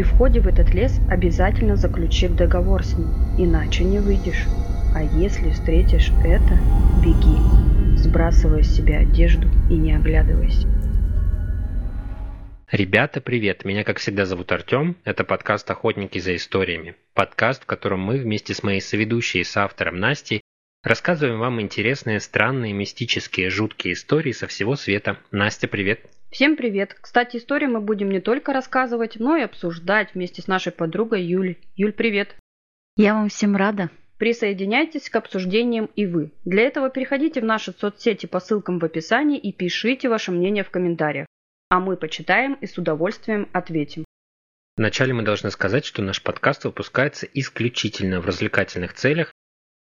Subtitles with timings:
[0.00, 4.46] При входе в этот лес обязательно заключи договор с ним, иначе не выйдешь.
[4.94, 6.58] А если встретишь это,
[7.04, 7.36] беги,
[7.98, 10.66] сбрасывая с себя одежду и не оглядывайся.
[12.72, 13.66] Ребята, привет!
[13.66, 14.96] Меня, как всегда, зовут Артем.
[15.04, 16.94] Это подкаст «Охотники за историями».
[17.12, 20.39] Подкаст, в котором мы вместе с моей соведущей и с автором Настей
[20.82, 25.18] рассказываем вам интересные, странные, мистические, жуткие истории со всего света.
[25.30, 26.00] Настя, привет!
[26.30, 26.96] Всем привет!
[27.00, 31.58] Кстати, истории мы будем не только рассказывать, но и обсуждать вместе с нашей подругой Юлей.
[31.76, 32.36] Юль, привет!
[32.96, 33.90] Я вам всем рада.
[34.18, 36.30] Присоединяйтесь к обсуждениям и вы.
[36.44, 40.70] Для этого переходите в наши соцсети по ссылкам в описании и пишите ваше мнение в
[40.70, 41.26] комментариях.
[41.70, 44.04] А мы почитаем и с удовольствием ответим.
[44.76, 49.32] Вначале мы должны сказать, что наш подкаст выпускается исключительно в развлекательных целях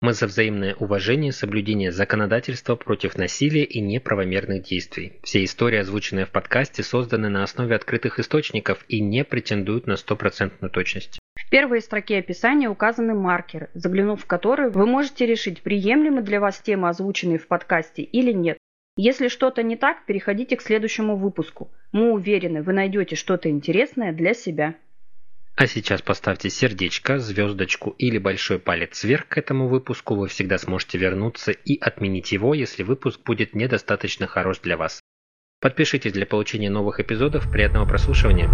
[0.01, 5.15] мы за взаимное уважение, соблюдение законодательства против насилия и неправомерных действий.
[5.23, 10.71] Все истории, озвученные в подкасте, созданы на основе открытых источников и не претендуют на стопроцентную
[10.71, 11.19] точность.
[11.35, 16.61] В первой строке описания указаны маркеры, заглянув в которые вы можете решить, приемлемы для вас
[16.61, 18.59] темы, озвученные в подкасте или нет.
[18.97, 21.71] Если что-то не так, переходите к следующему выпуску.
[21.93, 24.75] Мы уверены, вы найдете что-то интересное для себя.
[25.59, 30.15] А сейчас поставьте сердечко, звездочку или большой палец вверх к этому выпуску.
[30.15, 35.03] Вы всегда сможете вернуться и отменить его, если выпуск будет недостаточно хорош для вас.
[35.61, 37.51] Подпишитесь для получения новых эпизодов.
[37.51, 38.49] Приятного прослушивания.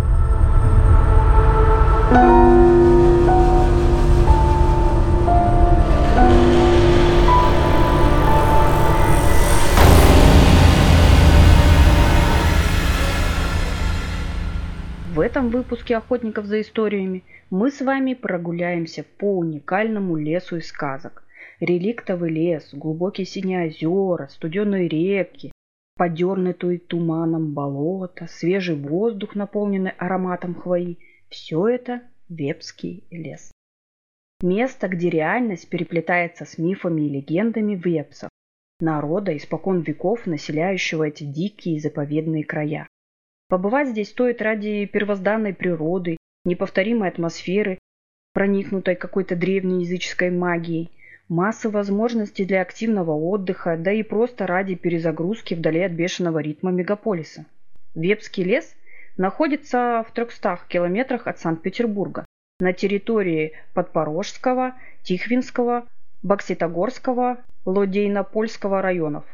[15.45, 21.23] Этом выпуске «Охотников за историями» мы с вами прогуляемся по уникальному лесу из сказок.
[21.61, 25.53] Реликтовый лес, глубокие синие озера, студеные реки,
[25.97, 32.01] подернутые туманом болота, свежий воздух, наполненный ароматом хвои– все это
[32.31, 33.51] Вепский лес.
[34.41, 38.31] Место, где реальность переплетается с мифами и легендами вепсов,
[38.81, 42.87] народа, испокон веков, населяющего эти дикие заповедные края.
[43.49, 47.79] Побывать здесь стоит ради первозданной природы, неповторимой атмосферы,
[48.33, 50.91] проникнутой какой-то древней языческой магией,
[51.29, 57.47] массы возможностей для активного отдыха, да и просто ради перезагрузки вдали от бешеного ритма мегаполиса.
[57.95, 58.75] Вепский лес
[59.17, 62.25] находится в 300 километрах от Санкт-Петербурга,
[62.61, 65.87] на территории Подпорожского, Тихвинского,
[66.23, 69.25] Бокситогорского, Лодейнопольского районов.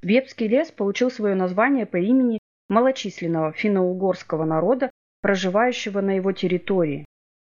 [0.00, 2.38] Вепский лес получил свое название по имени
[2.72, 4.90] малочисленного финно-угорского народа,
[5.20, 7.04] проживающего на его территории.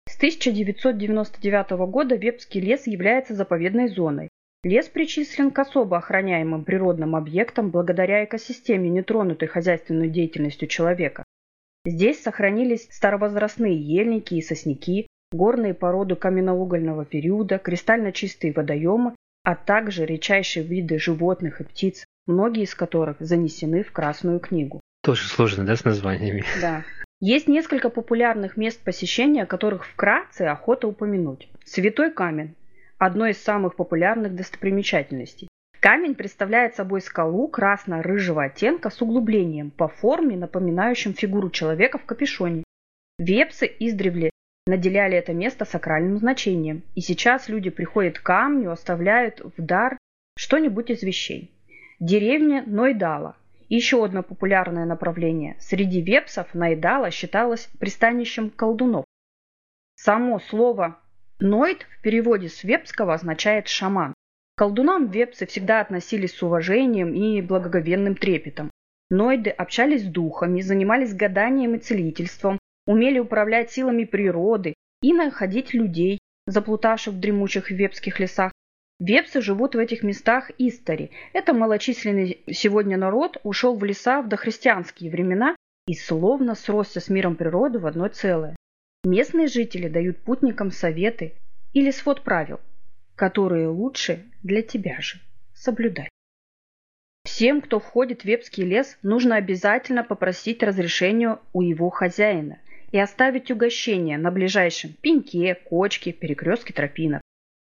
[0.07, 4.29] С 1999 года Вепский лес является заповедной зоной.
[4.65, 11.25] Лес причислен к особо охраняемым природным объектам благодаря экосистеме, нетронутой хозяйственной деятельностью человека.
[11.87, 20.07] Здесь сохранились старовозрастные ельники и сосняки, горные породы каменноугольного периода, кристально чистые водоемы, а также
[20.07, 24.81] редчайшие виды животных и птиц, многие из которых занесены в Красную книгу.
[25.05, 26.45] Тоже сложно, да, с названиями?
[26.63, 26.83] Да.
[27.21, 31.51] Есть несколько популярных мест посещения, которых вкратце охота упомянуть.
[31.67, 32.55] Святой камень–
[32.99, 35.49] одно из самых популярных достопримечательностей.
[35.79, 42.65] Камень представляет собой скалу красно-рыжего оттенка с углублением по форме, напоминающим фигуру человека в капюшоне.
[43.19, 44.31] Вепсы издревле
[44.67, 49.99] наделяли это место сакральным значением, и сейчас люди приходят к камню, оставляют в дар
[50.39, 51.51] что-нибудь из вещей.
[52.01, 53.37] Деревня Нойдала–
[53.69, 55.57] еще одно популярное направление.
[55.61, 59.05] Среди вепсов Найдала считалось пристанищем колдунов.
[59.97, 60.99] Само слово
[61.39, 64.15] «нойд» в переводе с вепского означает «шаман».
[64.55, 68.71] К колдунам вепсы всегда относились с уважением и благоговенным трепетом.
[69.11, 76.19] Нойды общались с духами, занимались гаданием и целительством, умели управлять силами природы и находить людей,
[76.47, 78.53] заплутавших в дремучих вепских лесах,
[79.01, 81.11] Вепсы живут в этих местах истори.
[81.33, 85.57] Это малочисленный сегодня народ ушел в леса в дохристианские времена
[85.87, 88.57] и словно сросся с миром природы в одно целое.
[89.05, 91.35] Местные жители дают путникам советы
[91.73, 92.61] или свод правил,
[93.17, 95.19] которые лучше для тебя же
[95.55, 96.09] соблюдать.
[97.25, 102.59] Всем, кто входит в Вепский лес, нужно обязательно попросить разрешения у его хозяина
[102.93, 107.24] и оставить угощение на ближайшем пеньке, кочке, перекрестке тропинок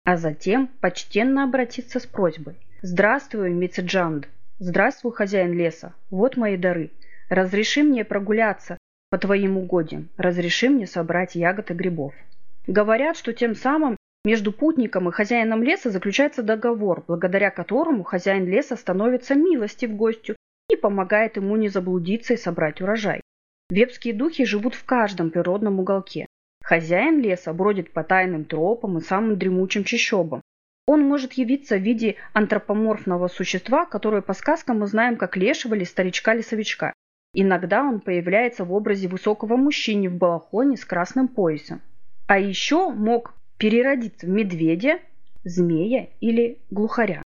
[0.10, 2.56] а затем почтенно обратиться с просьбой.
[2.82, 4.28] «Здравствуй, Мицеджанд!
[4.58, 5.94] Здравствуй, хозяин леса!
[6.10, 6.90] Вот мои дары!
[7.30, 8.80] Разреши мне прогуляться
[9.12, 12.16] по твоим угодьям, разреши мне собрать ягод и грибов».
[12.66, 18.78] Говорят, что тем самым между путником и хозяином леса заключается договор, благодаря которому хозяин леса
[18.78, 20.36] становится милостив гостю
[20.72, 23.22] и помогает ему не заблудиться и собрать урожай.
[23.70, 26.26] Вепские духи живут в каждом природном уголке.
[26.70, 30.44] Хозяин леса бродит по тайным тропам и самым дремучим чащобам.
[30.86, 35.84] Он может явиться в виде антропоморфного существа, которое по сказкам мы знаем как лешего или
[35.84, 36.94] старичка-лесовичка.
[37.34, 41.82] Иногда он появляется в образе высокого мужчины в балахоне с красным поясом.
[42.28, 45.00] А еще мог переродиться в медведя,
[45.44, 47.24] змея или глухаря.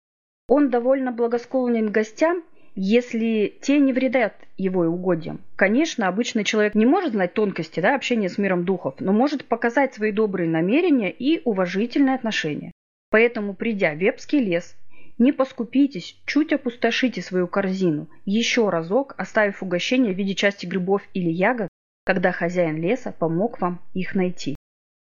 [0.48, 2.42] Он довольно благосклонен гостям,
[2.76, 5.40] если те не вредят его угодьям.
[5.56, 9.94] Конечно, обычный человек не может знать тонкости да, общения с миром духов, но может показать
[9.94, 12.72] свои добрые намерения и уважительное отношение.
[13.10, 14.76] Поэтому, придя в Вепский лес,
[15.18, 21.30] не поскупитесь, чуть опустошите свою корзину, еще разок оставив угощение в виде части грибов или
[21.30, 21.68] ягод,
[22.04, 24.54] когда хозяин леса помог вам их найти.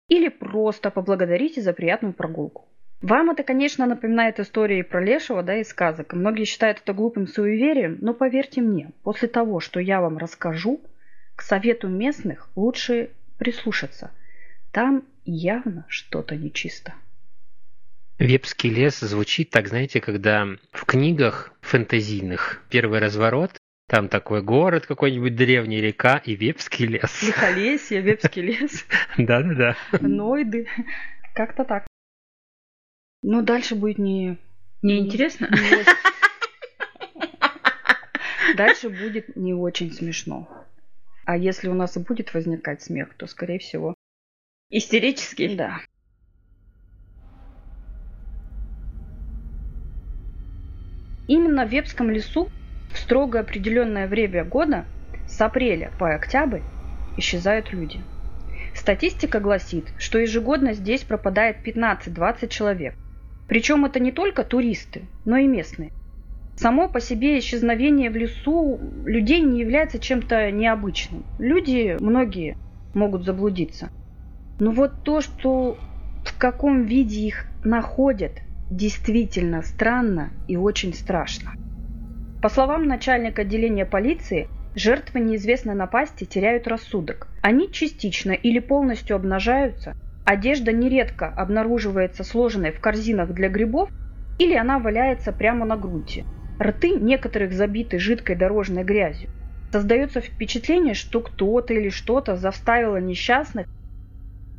[0.08, 2.68] Или просто поблагодарите за приятную прогулку.
[3.02, 6.14] Вам это, конечно, напоминает истории про Лешего, да, из сказок.
[6.14, 10.80] Многие считают это глупым суеверием, но поверьте мне, после того, что я вам расскажу,
[11.36, 14.10] к совету местных лучше прислушаться.
[14.72, 16.94] Там явно что-то нечисто.
[18.18, 23.56] Вепский лес звучит так, знаете, когда в книгах фэнтезийных первый разворот,
[23.88, 27.22] там такой город, какой-нибудь древний река и Вепский лес.
[27.22, 28.86] Лихолесье, Вепский лес.
[29.18, 29.76] Да-да-да.
[30.00, 30.68] Ноиды.
[31.34, 31.86] Как-то так.
[33.26, 34.36] Но дальше будет не...
[34.82, 35.48] Неинтересно?
[35.50, 35.84] не
[38.54, 40.46] Дальше будет не очень смешно.
[41.24, 43.94] А если у нас и будет возникать смех, то, скорее всего...
[44.68, 45.56] Истерический?
[45.56, 45.80] Да.
[51.26, 52.50] Именно в Вепском лесу
[52.92, 54.84] в строго определенное время года
[55.26, 56.60] с апреля по октябрь
[57.16, 58.02] исчезают люди.
[58.74, 62.94] Статистика гласит, что ежегодно здесь пропадает 15-20 человек.
[63.46, 65.90] Причем это не только туристы, но и местные.
[66.56, 71.24] Само по себе исчезновение в лесу людей не является чем-то необычным.
[71.38, 72.54] Люди, многие,
[72.94, 73.88] могут заблудиться.
[74.60, 75.76] Но вот то, что
[76.22, 81.54] в каком виде их находят, действительно странно и очень страшно.
[82.40, 87.28] По словам начальника отделения полиции, жертвы неизвестной напасти теряют рассудок.
[87.40, 89.92] Они частично или полностью обнажаются,
[90.24, 93.90] одежда нередко обнаруживается сложенной в корзинах для грибов
[94.38, 96.24] или она валяется прямо на грунте.
[96.60, 99.30] Рты некоторых забиты жидкой дорожной грязью.
[99.72, 103.66] Создается впечатление, что кто-то или что-то заставило несчастных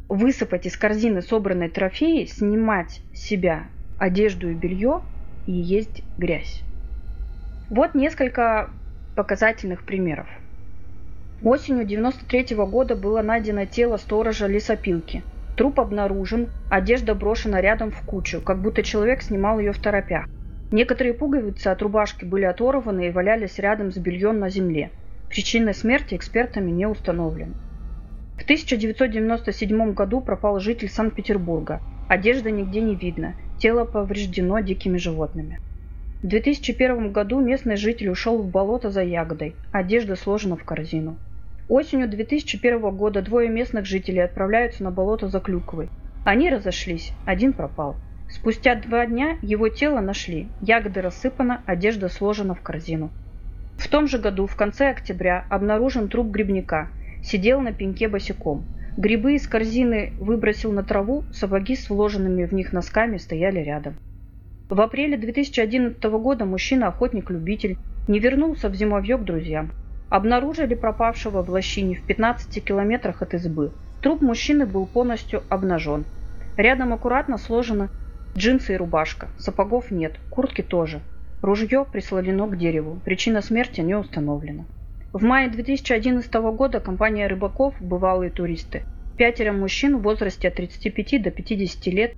[0.10, 3.68] высыпать из корзины собранной трофеи, снимать с себя
[3.98, 5.02] одежду и белье
[5.48, 6.62] и есть грязь.
[7.70, 8.70] Вот несколько
[9.16, 10.28] показательных примеров.
[11.42, 15.24] Осенью 93 года было найдено тело сторожа лесопилки.
[15.56, 20.26] Труп обнаружен, одежда брошена рядом в кучу, как будто человек снимал ее в торопях.
[20.72, 24.92] Некоторые пуговицы от рубашки были оторваны и валялись рядом с бельем на земле.
[25.30, 27.54] Причина смерти экспертами не установлена.
[28.38, 31.82] В 1997 году пропал житель Санкт-Петербурга.
[32.10, 33.36] Одежды нигде не видно.
[33.58, 35.60] Тело повреждено дикими животными.
[36.22, 39.56] В 2001 году местный житель ушел в болото за ягодой.
[39.72, 41.18] Одежда сложена в корзину.
[41.68, 45.90] Осенью 2001 года двое местных жителей отправляются на болото за клюквой.
[46.24, 47.96] Они разошлись, один пропал.
[48.30, 53.10] Спустя два дня его тело нашли, ягоды рассыпаны, одежда сложена в корзину.
[53.78, 56.90] В том же году, в конце октября, обнаружен труп грибника.
[57.24, 58.64] Сидел на пеньке босиком.
[58.96, 63.96] Грибы из корзины выбросил на траву, сапоги с вложенными в них носками стояли рядом.
[64.70, 69.72] В апреле 2011 года мужчина-охотник-любитель не вернулся в зимовье к друзьям.
[70.10, 73.72] Обнаружили пропавшего в лощине в 15 километрах от избы.
[74.02, 76.06] Труп мужчины был полностью обнажен.
[76.58, 77.90] Рядом аккуратно сложены
[78.38, 79.28] джинсы и рубашка.
[79.38, 81.02] Сапогов нет, куртки тоже.
[81.42, 83.00] Ружье прислонено к дереву.
[83.04, 84.66] Причина смерти не установлена.
[85.12, 88.84] В мае 2011 года компания рыбаков «Бывалые туристы»
[89.18, 92.14] пятеро мужчин в возрасте от 35 до 50 лет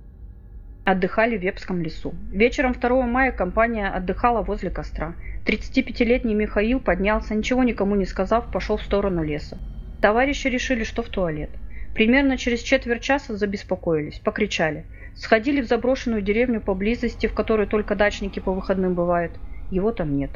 [0.90, 2.14] отдыхали в Вепском лесу.
[2.32, 5.14] Вечером 2 мая компания отдыхала возле костра.
[5.44, 9.58] 35-летний Михаил поднялся, ничего никому не сказав, пошел в сторону леса.
[10.00, 11.50] Товарищи решили, что в туалет.
[11.94, 14.86] Примерно через четверть часа забеспокоились, покричали.
[15.14, 19.32] Сходили в заброшенную деревню поблизости, в которой только дачники по выходным бывают.
[19.70, 20.30] Его там нет.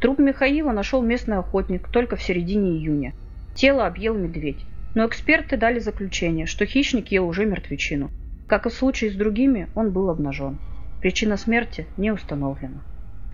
[0.00, 3.12] Труп Михаила нашел местный охотник только в середине июня.
[3.54, 4.64] Тело объел медведь.
[4.94, 8.10] Но эксперты дали заключение, что хищник ел уже мертвечину.
[8.48, 10.58] Как и в случае с другими, он был обнажен.
[11.02, 12.82] Причина смерти не установлена.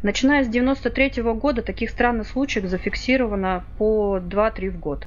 [0.02, 5.06] Начиная с 93 года таких странных случаев зафиксировано по 2-3 в год.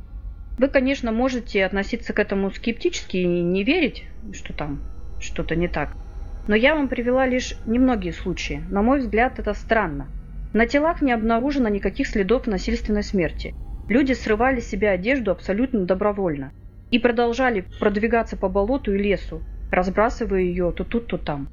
[0.57, 4.79] Вы, конечно, можете относиться к этому скептически и не верить, что там
[5.19, 5.89] что-то не так.
[6.47, 8.63] Но я вам привела лишь немногие случаи.
[8.69, 10.07] На мой взгляд, это странно.
[10.53, 13.53] На телах не обнаружено никаких следов насильственной смерти.
[13.89, 16.53] Люди срывали с себя одежду абсолютно добровольно
[16.91, 21.49] и продолжали продвигаться по болоту и лесу, разбрасывая ее то тут, то там.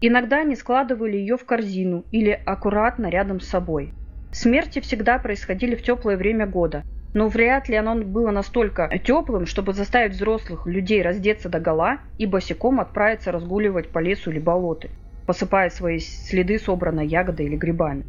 [0.00, 3.92] Иногда они складывали ее в корзину или аккуратно рядом с собой.
[4.30, 6.84] Смерти всегда происходили в теплое время года,
[7.14, 12.26] но вряд ли оно было настолько теплым, чтобы заставить взрослых людей раздеться до гола и
[12.26, 14.90] босиком отправиться разгуливать по лесу или болоты,
[15.26, 18.04] посыпая свои следы собранной ягодой или грибами.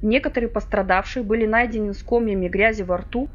[0.00, 3.28] Некоторые пострадавшие были найдены с комьями грязи во рту,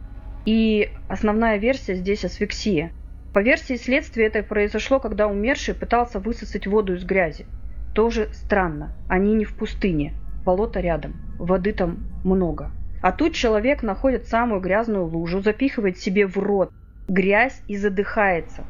[0.45, 2.91] и основная версия здесь асфиксия.
[3.33, 7.47] По версии следствия это произошло, когда умерший пытался высосать воду из грязи.
[7.95, 10.13] Тоже странно, они не в пустыне,
[10.45, 12.71] болото рядом, воды там много.
[13.01, 16.69] А тут человек находит самую грязную лужу, запихивает себе в рот
[17.07, 18.63] грязь и задыхается,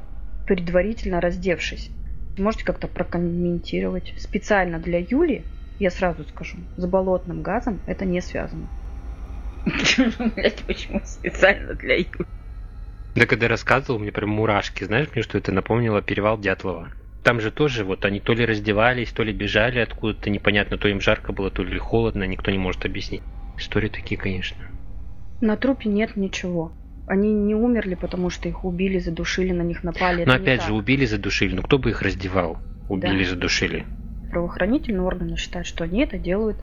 [0.48, 1.92] предварительно раздевшись.
[2.38, 4.14] Можете как-то прокомментировать?
[4.18, 5.44] Специально для Юли,
[5.78, 8.68] я сразу скажу, с болотным газом это не связано.
[9.66, 12.26] Почему специально для Юли?
[13.16, 14.84] Да когда рассказывал, мне прям мурашки.
[14.84, 16.90] Знаешь, мне что это напомнило перевал Дятлова.
[17.24, 21.00] Там же тоже вот они то ли раздевались, то ли бежали откуда-то, непонятно, то им
[21.00, 23.22] жарко было, то ли холодно, никто не может объяснить.
[23.58, 24.58] Истории такие, конечно.
[25.40, 26.74] На трупе нет ничего.
[27.08, 30.26] Они не умерли, потому что их убили, задушили, на них напали.
[30.26, 30.70] Но Это опять так.
[30.70, 31.56] же, убили, задушили.
[31.56, 32.58] Ну кто бы их раздевал?
[32.90, 33.30] Убили, Да.
[33.32, 33.86] задушили.
[34.32, 36.58] Правоохранительные органы считают, что они это делают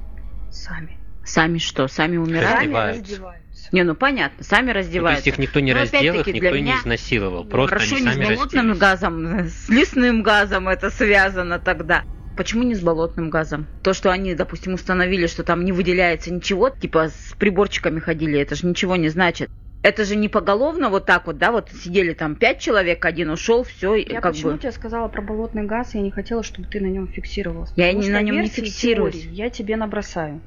[0.51, 0.97] сами.
[1.25, 1.87] Сами что?
[1.89, 2.61] Сами умирают?
[2.61, 3.01] Раздеваются.
[3.03, 3.50] раздеваются.
[3.73, 5.19] Не, ну понятно, сами Ну, то раздеваются.
[5.19, 7.45] есть их никто не Но раздел, их никто не изнасиловал.
[7.45, 8.79] Просто Хорошо, они не сами с болотным разделись.
[8.79, 12.03] газом, с лесным газом это связано тогда.
[12.37, 13.67] Почему не с болотным газом?
[13.83, 18.55] То, что они, допустим, установили, что там не выделяется ничего, типа с приборчиками ходили, это
[18.55, 19.49] же ничего не значит.
[19.83, 23.65] Это же не поголовно вот так вот, да, вот сидели там пять человек, один ушел,
[23.65, 24.59] все, Я как почему бы.
[24.59, 27.73] тебе сказала про болотный газ, я не хотела, чтобы ты на нем фиксировался.
[27.77, 30.43] Я Потому не на нем не и теории Я тебе набросаю.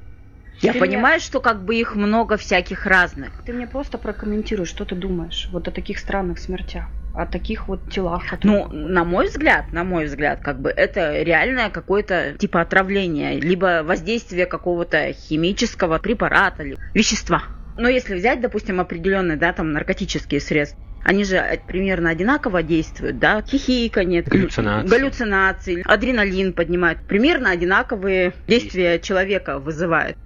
[0.60, 3.42] Я Ты понимаю, что как бы их много всяких разных.
[3.44, 7.88] Ты мне просто прокомментируй, что ты думаешь вот о таких странных смертях, о таких вот
[7.90, 8.22] телах.
[8.22, 8.28] Ну,
[8.64, 13.82] которые- на мой взгляд, на мой взгляд, как бы это реальное какое-то типа отравление, либо
[13.84, 17.42] воздействие какого-то химического препарата, или вещества.
[17.76, 23.42] Но если взять, допустим, определенные, да, там наркотические средства, они же примерно одинаково действуют, да,
[23.46, 24.88] хихиканье, Галлюцинации.
[24.88, 30.16] галлюцинации, адреналин поднимают, примерно одинаковые действия человека вызывают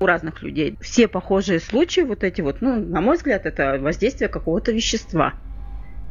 [0.00, 0.76] у разных людей.
[0.80, 5.34] Все похожие случаи, вот эти вот, ну, на мой взгляд, это воздействие какого-то вещества.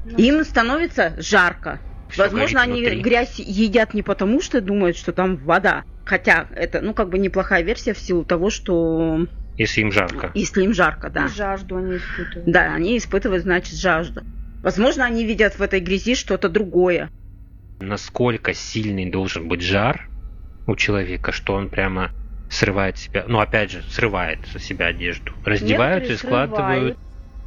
[0.06, 1.80] Ну, Им становится жарко.
[2.10, 3.02] Всё Возможно, они внутри.
[3.02, 5.84] грязь едят не потому, что думают, что там вода.
[6.06, 9.28] Хотя это, ну, как бы неплохая версия в силу того, что
[9.58, 10.32] Если им жарко.
[10.34, 11.26] если им жарко, да.
[11.26, 12.50] и жажду они испытывают.
[12.52, 14.22] Да, они испытывают, значит, жажду.
[14.64, 17.10] Возможно, они видят в этой грязи что-то другое.
[17.80, 20.10] Насколько сильный должен быть жар
[20.66, 22.12] у человека, что он прямо
[22.50, 25.34] срывает себя, ну опять же, срывает со себя одежду.
[25.46, 26.98] Раздевают и Некоторые складывают срывают,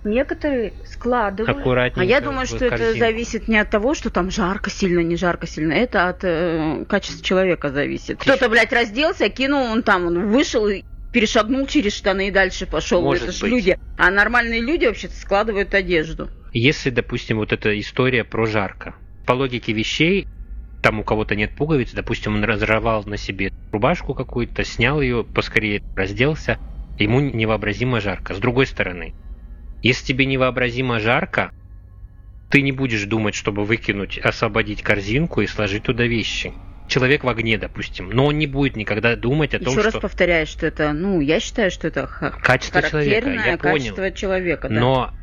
[0.04, 1.59] Некоторые складывают.
[1.59, 2.99] аккуратненько А я думаю, что это корзинку.
[2.99, 5.73] зависит не от того, что там жарко сильно, не жарко сильно.
[5.73, 8.19] Это от э, качества человека зависит.
[8.19, 13.02] Кто-то, блядь, разделся, кинул, он там, он вышел и перешагнул через штаны и дальше пошел.
[13.02, 13.50] Может это ж быть.
[13.50, 13.78] люди.
[13.99, 16.30] А нормальные люди вообще-то складывают одежду.
[16.52, 18.95] Если, допустим, вот эта история про жарко,
[19.26, 20.26] по логике вещей,
[20.82, 25.82] там у кого-то нет пуговиц, допустим, он разорвал на себе рубашку какую-то, снял ее, поскорее
[25.94, 26.58] разделся,
[26.99, 28.34] ему невообразимо жарко.
[28.34, 29.14] С другой стороны,
[29.82, 31.52] если тебе невообразимо жарко,
[32.50, 36.52] ты не будешь думать, чтобы выкинуть, освободить корзинку и сложить туда вещи.
[36.88, 40.00] Человек в огне, допустим, но он не будет никогда думать о том, Еще раз что
[40.00, 42.08] повторяю, что это, ну, я считаю, что это
[42.42, 43.75] качество человека, характерное я понял.
[43.75, 44.68] качество человека.
[44.68, 44.80] да.
[44.80, 45.14] Но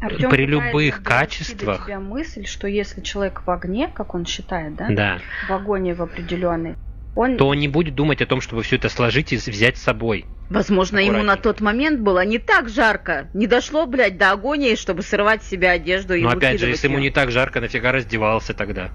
[0.00, 4.88] Артём при любых качествах- тебя мысль, что если человек в огне, как он считает, да,
[4.90, 6.76] да, в огоне в определенный,
[7.14, 9.82] он то он не будет думать о том, чтобы все это сложить и взять с
[9.82, 10.26] собой.
[10.50, 13.30] Возможно, ему на тот момент было не так жарко.
[13.32, 16.86] Не дошло, блядь, до агонии, чтобы сырывать с себя одежду и Но опять же, если
[16.86, 17.04] ему её.
[17.04, 18.92] не так жарко, нафига раздевался тогда?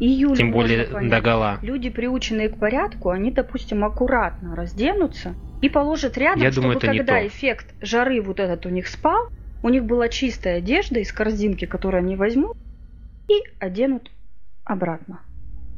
[0.00, 1.60] и Юлю Тем более до гола.
[1.62, 6.88] Люди, приученные к порядку, они, допустим, аккуратно разденутся и положат рядом, Я чтобы думаю, это
[6.88, 7.26] не когда то.
[7.28, 9.28] эффект жары вот этот у них спал,
[9.64, 12.54] у них была чистая одежда из корзинки, которую они возьмут
[13.28, 14.10] и оденут
[14.62, 15.22] обратно.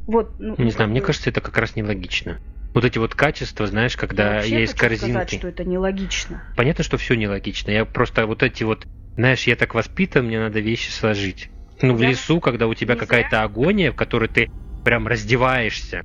[0.07, 2.37] Вот, ну, Не знаю, мне кажется, это как раз нелогично.
[2.73, 5.35] Вот эти вот качества, знаешь, Я когда вообще я из хочу сказать, корзинки...
[5.37, 6.43] что это нелогично.
[6.57, 7.71] Понятно, что все нелогично.
[7.71, 11.49] Я просто вот эти вот, знаешь, я так воспитан, мне надо вещи сложить.
[11.81, 14.51] Ну, в Я лесу, когда у тебя какая-то агония, в которой ты
[14.83, 16.03] прям раздеваешься.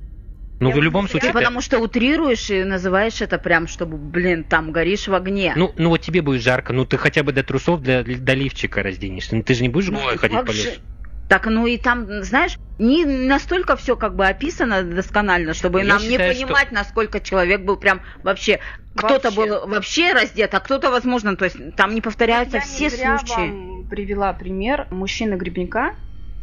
[0.63, 1.31] Ну, Я в любом случае...
[1.31, 5.53] Ты потому что утрируешь и называешь это прям, чтобы, блин, там горишь в огне.
[5.55, 8.81] Ну, ну вот тебе будет жарко, ну ты хотя бы до трусов, для, до лифчика
[8.81, 9.35] разденешься.
[9.35, 10.81] Ну ты же не будешь голой ходить как по же- лесу.
[11.29, 15.99] Так, ну и там, знаешь, не настолько все как бы описано досконально, чтобы Я нам
[15.99, 18.59] считаю, не понимать, насколько человек был прям вообще...
[18.95, 19.35] Кто-то Вообще.
[19.35, 23.17] был вообще раздет, а кто-то, возможно, то есть там не повторяются Я все не зря
[23.17, 23.49] случаи.
[23.49, 25.95] вам привела пример мужчины-грибника,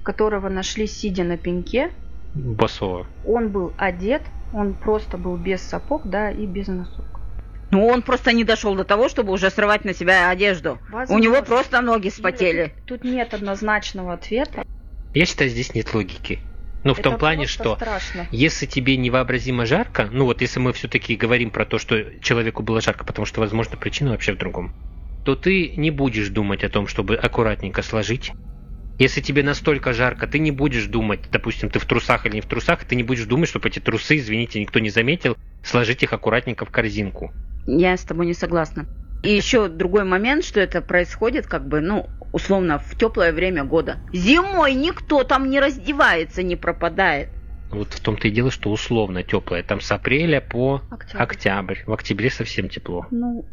[0.02, 1.90] которого нашли сидя на пеньке.
[2.34, 3.06] Босого.
[3.26, 4.22] Он был одет,
[4.52, 7.04] он просто был без сапог, да, и без носок.
[7.70, 10.78] Ну, он просто не дошел до того, чтобы уже срывать на себя одежду.
[10.90, 11.22] У Возможно.
[11.22, 12.74] него просто ноги Юля, вспотели.
[12.86, 14.64] Тут, нет однозначного ответа.
[15.14, 16.40] Я считаю, здесь нет логики.
[16.82, 18.26] Ну, в Это том плане, что страшно.
[18.30, 22.80] если тебе невообразимо жарко, ну вот если мы все-таки говорим про то, что человеку было
[22.80, 24.72] жарко, потому что, возможно, причина вообще в другом,
[25.24, 28.32] то ты не будешь думать о том, чтобы аккуратненько сложить.
[29.00, 32.46] Если тебе настолько жарко, ты не будешь думать, допустим, ты в трусах или не в
[32.46, 36.66] трусах, ты не будешь думать, чтобы эти трусы, извините, никто не заметил, сложить их аккуратненько
[36.66, 37.32] в корзинку.
[37.66, 38.84] Я с тобой не согласна.
[39.22, 43.96] И еще другой момент, что это происходит, как бы, ну, условно, в теплое время года.
[44.12, 47.30] Зимой никто там не раздевается, не пропадает.
[47.70, 49.62] Вот в том-то и дело, что условно теплое.
[49.62, 51.22] Там с апреля по Октябрь.
[51.22, 51.78] октябрь.
[51.86, 53.06] В октябре совсем тепло.
[53.10, 53.46] Ну,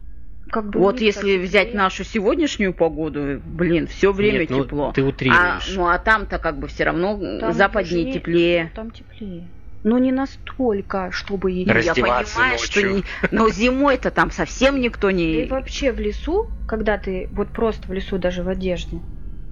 [0.49, 1.83] как бы Вот если так взять теплее.
[1.83, 4.91] нашу сегодняшнюю погоду, блин, все время Нет, ну, тепло.
[4.93, 5.73] ты а, утрируешь.
[5.75, 8.71] ну а там-то как бы все равно Там западнее южнее, теплее.
[8.75, 9.47] Там теплее.
[9.83, 11.53] Но не настолько, чтобы...
[11.53, 12.95] и- Я понимаю, что ночью.
[12.95, 13.03] не...
[13.31, 15.45] но зимой-то там совсем никто Да и не...
[15.45, 18.99] вообще в лесу, когда ты вот просто в лесу даже в одежде,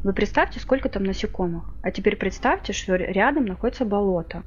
[0.03, 1.63] вы представьте, сколько там насекомых.
[1.81, 4.43] А теперь представьте, что рядом находится болото.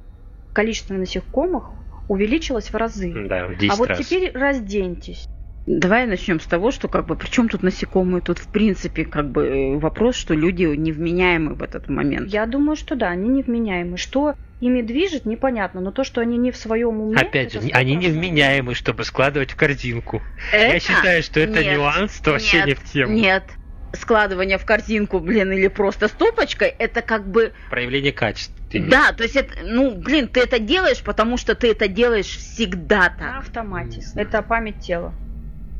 [0.52, 1.70] Количество насекомых
[2.08, 3.12] увеличилось в разы.
[3.28, 3.98] Да, в 10 А вот раз.
[3.98, 5.26] теперь разденьтесь.
[5.68, 8.22] Давай начнем с того, что как бы при чем тут насекомые?
[8.22, 12.28] Тут в принципе как бы э, вопрос, что люди невменяемы в этот момент.
[12.32, 13.98] Я думаю, что да, они невменяемы.
[13.98, 15.82] Что ими движет, непонятно.
[15.82, 17.20] Но то, что они не в своем уме...
[17.20, 18.00] Опять же, они 100%.
[18.00, 20.22] невменяемы, чтобы складывать в корзинку.
[20.52, 23.12] Я Это- считаю, что это нет, нюанс, то вообще нет, не в тему.
[23.12, 23.44] Нет.
[23.92, 27.52] Складывание в корзинку, блин, или просто стопочкой, это как бы...
[27.70, 28.54] Проявление качеств.
[28.70, 31.88] ты имеешь Да, то есть это, ну, блин, ты это делаешь, потому что ты это
[31.88, 33.38] делаешь всегда На так.
[33.40, 34.02] автомате.
[34.14, 35.14] Это память тела.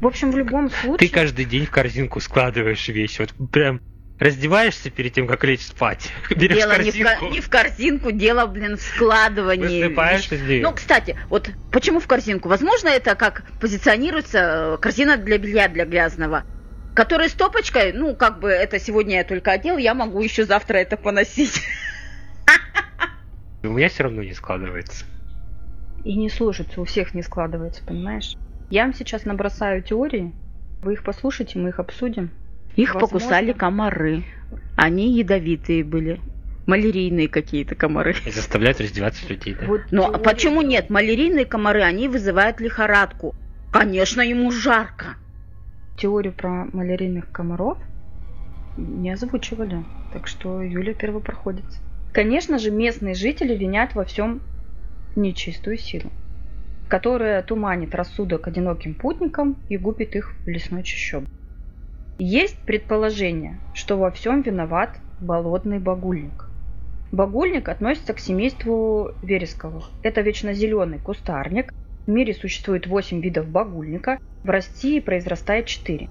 [0.01, 1.11] В общем, в любом Ты случае...
[1.11, 3.21] каждый день в корзинку складываешь вещи.
[3.21, 3.81] Вот прям
[4.19, 6.11] раздеваешься перед тем, как лечь спать.
[6.31, 9.83] Берешь Дело не в, корзинку, не в корзинку, дело, блин, в складывании.
[9.85, 10.63] высыпаешь из нее.
[10.63, 12.49] Ну, кстати, вот почему в корзинку?
[12.49, 16.45] Возможно, это как позиционируется э, корзина для белья для грязного.
[16.95, 20.97] Которая стопочкой, ну, как бы это сегодня я только одел, я могу еще завтра это
[20.97, 21.63] поносить.
[23.63, 25.05] У меня все равно не складывается.
[26.05, 28.37] И не слушаться, у всех не складывается, понимаешь?
[28.71, 30.33] Я вам сейчас набросаю теории,
[30.83, 32.31] вы их послушайте, мы их обсудим.
[32.77, 33.19] Их Возможно.
[33.19, 34.25] покусали комары.
[34.77, 36.21] Они ядовитые были.
[36.67, 38.15] Малярийные какие-то комары.
[38.27, 39.67] И заставляют раздеваться людей, да?
[39.67, 40.91] Вот Но теория- почему нет?
[40.91, 43.35] Малярийные комары, они вызывают лихорадку.
[43.73, 45.17] Конечно, ему жарко.
[45.97, 47.79] Теорию про малярийных комаров
[48.77, 51.65] не озвучивали, так что Юля первопроходец.
[52.13, 54.41] Конечно же, местные жители винят во всем
[55.17, 56.11] нечистую силу,
[56.89, 61.27] которая туманит рассудок одиноким путникам и губит их в лесной чащобе.
[62.19, 66.47] Есть предположение, что во всем виноват болотный багульник.
[67.13, 69.91] Багульник относится к семейству вересковых.
[70.03, 71.73] Это вечно зеленый кустарник.
[72.07, 76.09] В мире существует 8 видов багульника, в России произрастает 4.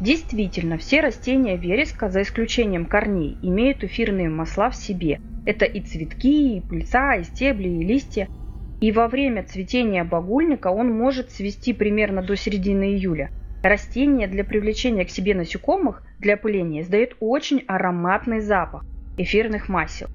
[0.00, 5.20] Действительно, все растения вереска, за исключением корней, имеют эфирные масла в себе.
[5.46, 8.28] Это и цветки, и пыльца, и стебли, и листья.
[8.80, 13.30] И во время цветения багульника он может цвести примерно до середины июля.
[13.62, 18.84] Растение для привлечения к себе насекомых для опыления издает очень ароматный запах
[19.16, 20.08] эфирных масел.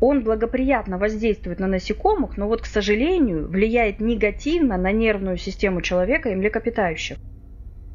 [0.00, 6.28] Он благоприятно воздействует на насекомых, но вот, к сожалению, влияет негативно на нервную систему человека
[6.28, 7.18] и млекопитающих.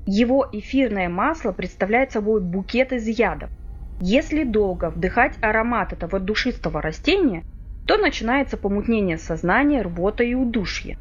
[0.06, 3.50] Его эфирное масло представляет собой букет из ядов.
[4.00, 7.44] Если долго вдыхать аромат этого душистого растения,
[7.88, 10.98] то начинается помутнение сознания, рвота и удушье.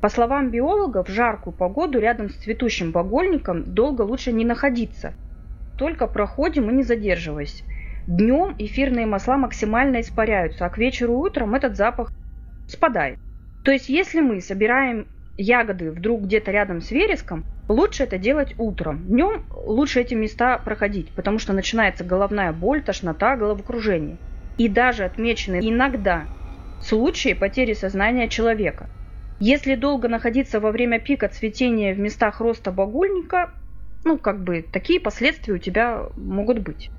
[0.00, 5.14] По словам биологов, в жаркую погоду рядом с цветущим багульником долго лучше не находиться.
[5.76, 7.64] Только проходим и не задерживаясь.
[8.06, 12.12] Днем эфирные масла максимально испаряются, а к вечеру и утром этот запах
[12.68, 13.18] спадает.
[13.64, 19.04] То есть, если мы собираем ягоды вдруг где-то рядом с вереском, лучше это делать утром.
[19.08, 24.18] Днем лучше эти места проходить, потому что начинается головная боль, тошнота, головокружение.
[24.58, 26.28] И даже отмечены иногда
[26.80, 28.88] случаи потери сознания человека.
[29.38, 33.52] Если долго находиться во время пика цветения в местах роста багульника,
[34.04, 36.90] ну, как бы, такие последствия у тебя могут быть.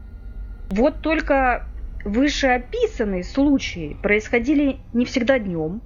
[0.70, 1.68] Вот только
[2.06, 5.82] вышеописанные случаи происходили не всегда днем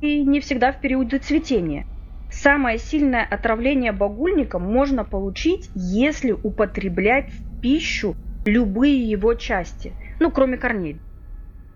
[0.00, 1.84] и не всегда в периоды цветения.
[2.30, 8.14] Самое сильное отравление багульником можно получить, если употреблять в пищу
[8.46, 11.02] любые его части, ну, кроме корней.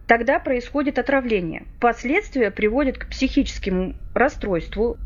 [0.07, 1.65] Тогда происходит отравление.
[1.81, 4.99] Последствия приводят к психическому расстройству.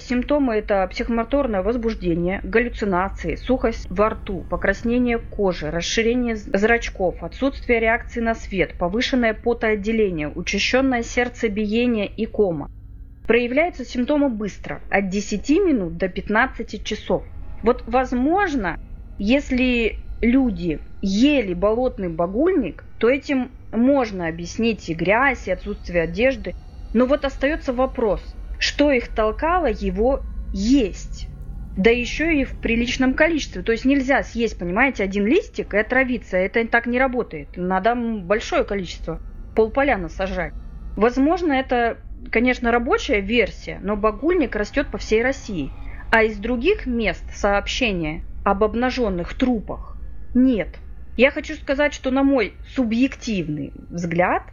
[0.00, 8.34] Симптомы– это психомоторное возбуждение, галлюцинации, сухость во рту, покраснение кожи, расширение зрачков, отсутствие реакции на
[8.34, 12.70] свет, повышенное потоотделение, учащенное сердцебиение и кома.
[13.26, 17.24] Проявляются симптомы быстро, от 10 минут до 15 часов.
[17.62, 18.78] Вот возможно,
[19.18, 26.54] если люди ели болотный багульник, то этим можно объяснить и грязь, и отсутствие одежды.
[26.92, 28.22] Но вот остается вопрос,
[28.58, 31.28] что их толкало его есть?
[31.76, 33.62] Да еще и в приличном количестве.
[33.62, 36.36] То есть нельзя съесть, понимаете, один листик и отравиться.
[36.36, 37.50] Это так не работает.
[37.56, 39.20] Надо большое количество.
[39.54, 40.52] Полполяна сажать.
[40.96, 41.98] Возможно, это
[42.30, 45.70] конечно, рабочая версия, но багульник растет по всей России.
[46.10, 49.96] А из других мест сообщения об обнаженных трупах
[50.34, 50.78] нет.
[51.18, 54.44] Я хочу сказать, что на мой субъективный взгляд,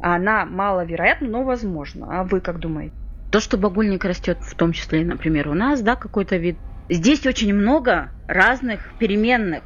[0.00, 2.20] она маловероятна, но возможно.
[2.20, 2.94] А вы как думаете?
[3.32, 6.56] То, что багульник растет, в том числе, например, у нас, да, какой-то вид.
[6.88, 9.64] Здесь очень много разных переменных.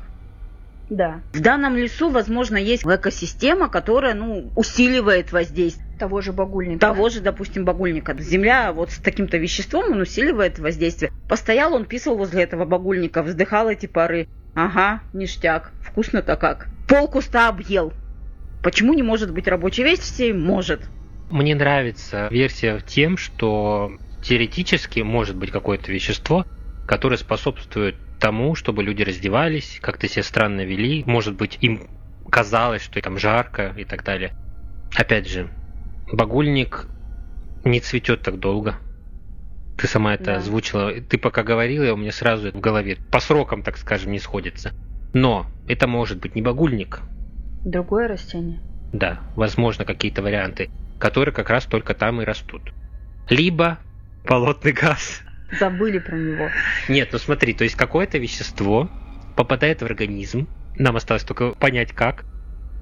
[0.89, 1.21] Да.
[1.35, 6.81] В данном лесу, возможно, есть экосистема, которая, ну, усиливает воздействие того же багульника.
[6.81, 8.15] Того же, допустим, багульника.
[8.19, 11.13] Земля вот с таким-то веществом, он усиливает воздействие.
[11.29, 14.29] Постоял он, писал возле этого багульника, вздыхал эти пары.
[14.55, 16.69] Ага, ништяк, вкусно-то как.
[16.89, 17.93] Пол куста объел.
[18.63, 20.33] Почему не может быть рабочей версии?
[20.33, 20.89] Может.
[21.31, 26.47] Мне нравится версия тем, что теоретически может быть какое-то вещество,
[26.87, 31.05] которое способствует тому, чтобы люди раздевались, как-то себя странно вели.
[31.07, 31.89] Может быть, им
[32.31, 34.35] казалось, что там жарко и так далее.
[34.97, 35.49] Опять же,
[36.13, 36.87] багульник
[37.65, 38.77] не цветет так долго.
[39.79, 40.37] Ты сама это да.
[40.37, 40.93] озвучила.
[41.01, 44.73] Ты пока говорила, у меня сразу в голове по срокам, так скажем, не сходится.
[45.14, 47.01] Но это может быть не багульник.
[47.64, 48.61] Другое растение.
[48.93, 52.73] Да, возможно, какие-то варианты, которые как раз только там и растут.
[53.31, 53.79] Либо
[54.27, 55.23] болотный газ.
[55.59, 56.49] Забыли про него.
[56.88, 58.91] Нет, ну смотри, то есть какое-то вещество
[59.37, 62.25] попадает в организм, нам осталось только понять как.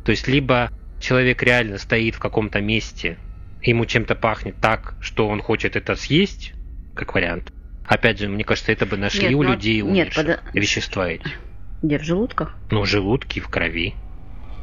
[0.04, 3.18] То есть либо человек реально стоит в каком-то месте,
[3.62, 6.54] ему чем-то пахнет так, что он хочет это съесть,
[6.96, 7.52] как вариант.
[7.86, 9.42] Опять же, мне кажется, это бы нашли нет, у.
[9.42, 10.40] Ну, людей нет, под...
[10.52, 11.28] вещества эти.
[11.82, 12.56] Где, в желудках?
[12.70, 13.94] Ну, в желудке, в крови.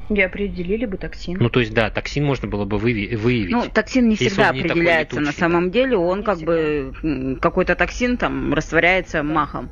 [0.09, 1.37] И определили бы токсин.
[1.39, 3.51] Ну, то есть, да, токсин можно было бы выявить.
[3.51, 5.95] Ну, токсин не всегда определяется не на самом деле.
[5.95, 6.51] Он не как всегда.
[6.51, 9.69] бы, какой-то токсин там растворяется махом.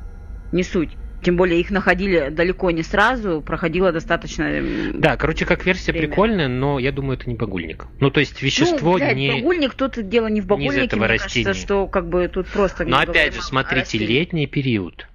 [0.52, 0.96] Не суть.
[1.22, 4.62] Тем более их находили далеко не сразу, проходило достаточно.
[4.94, 6.08] Да, короче, как версия время.
[6.08, 7.86] прикольная, но я думаю, это не багульник.
[8.00, 9.30] Ну, то есть вещество ну, блядь, не.
[9.30, 11.44] Багульник тут дело не в багульнике, не из этого мне растения.
[11.44, 12.84] кажется, что как бы тут просто.
[12.84, 15.06] Но опять же, смотрите, летний период.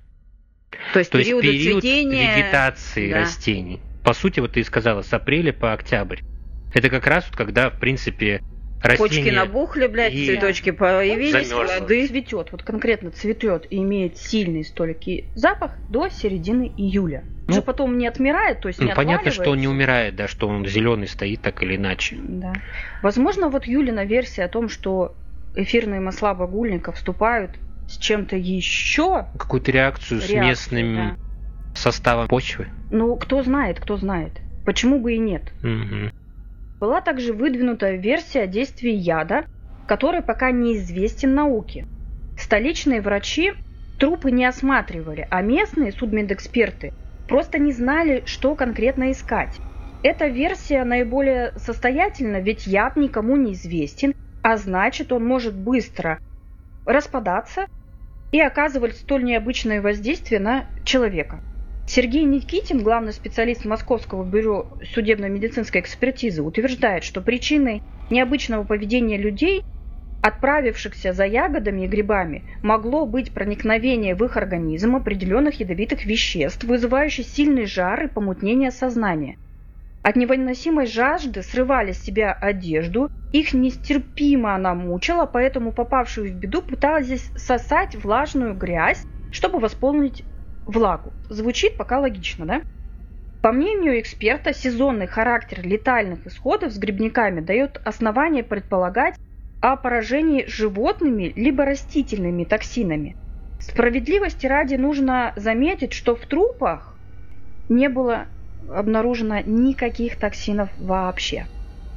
[0.93, 2.37] То есть, то есть период цветения...
[2.37, 3.19] вегетации да.
[3.19, 3.81] растений.
[4.03, 6.19] По сути, вот ты сказала, с апреля по октябрь.
[6.73, 8.41] Это как раз вот когда, в принципе,
[8.81, 10.27] Почки набухли, блядь, и...
[10.27, 12.07] цветочки появились, плоды.
[12.07, 17.23] Цветет, вот конкретно цветет и имеет сильный столикий запах до середины июля.
[17.47, 20.27] Ну, Уже потом не отмирает, то есть ну, не Понятно, что он не умирает, да,
[20.27, 22.17] что он зеленый стоит так или иначе.
[22.19, 22.53] Да.
[23.01, 25.15] Возможно, вот Юлина версия о том, что
[25.55, 27.51] эфирные масла багульника вступают
[27.87, 29.27] с чем-то еще.
[29.37, 31.15] Какую-то реакцию, реакцию с местным да.
[31.75, 32.67] составом почвы.
[32.91, 34.33] Ну, кто знает, кто знает.
[34.65, 35.43] Почему бы и нет?
[35.63, 36.11] Угу.
[36.79, 39.45] Была также выдвинута версия о действии яда,
[39.87, 41.83] который пока неизвестен науке.
[42.35, 43.53] Столичные врачи
[43.97, 46.91] трупы не осматривали, а местные судмедэксперты
[47.27, 49.57] просто не знали, что конкретно искать.
[50.03, 54.13] Эта версия наиболее состоятельна, ведь яд никому не известен,
[54.43, 56.19] а значит он может быстро
[56.85, 57.65] распадаться
[58.31, 61.41] и оказывать столь необычное воздействие на человека.
[61.89, 69.63] Сергей Никитин, главный специалист Московского бюро судебно-медицинской экспертизы, утверждает, что причиной необычного поведения людей,
[70.21, 77.25] отправившихся за ягодами и грибами, могло быть проникновение в их организм определенных ядовитых веществ, вызывающих
[77.25, 79.37] сильный жар и помутнение сознания.
[80.03, 86.61] От невыносимой жажды срывали с себя одежду, их нестерпимо она мучила, поэтому попавшую в беду
[86.61, 90.25] пытались сосать влажную грязь, чтобы восполнить
[90.67, 91.11] влагу.
[91.29, 92.61] Звучит пока логично, да?
[93.41, 99.15] По мнению эксперта, сезонный характер летальных исходов с грибниками дает основание предполагать
[99.61, 103.15] о поражении животными либо растительными токсинами.
[103.59, 106.93] Справедливости ради нужно заметить, что в трупах
[107.69, 108.25] не было
[108.69, 111.45] обнаружено никаких токсинов вообще.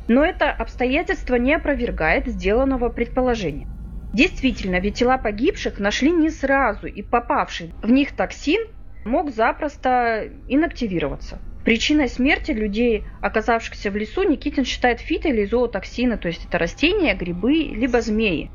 [0.09, 3.67] Но это обстоятельство не опровергает сделанного предположения.
[4.13, 8.61] Действительно, ведь тела погибших нашли не сразу, и попавший в них токсин
[9.05, 11.41] мог запросто инактивироваться.
[11.63, 17.15] Причиной смерти людей, оказавшихся в лесу, Никитин считает фито- или зоотоксины, то есть это растения,
[17.15, 18.51] грибы, либо змеи.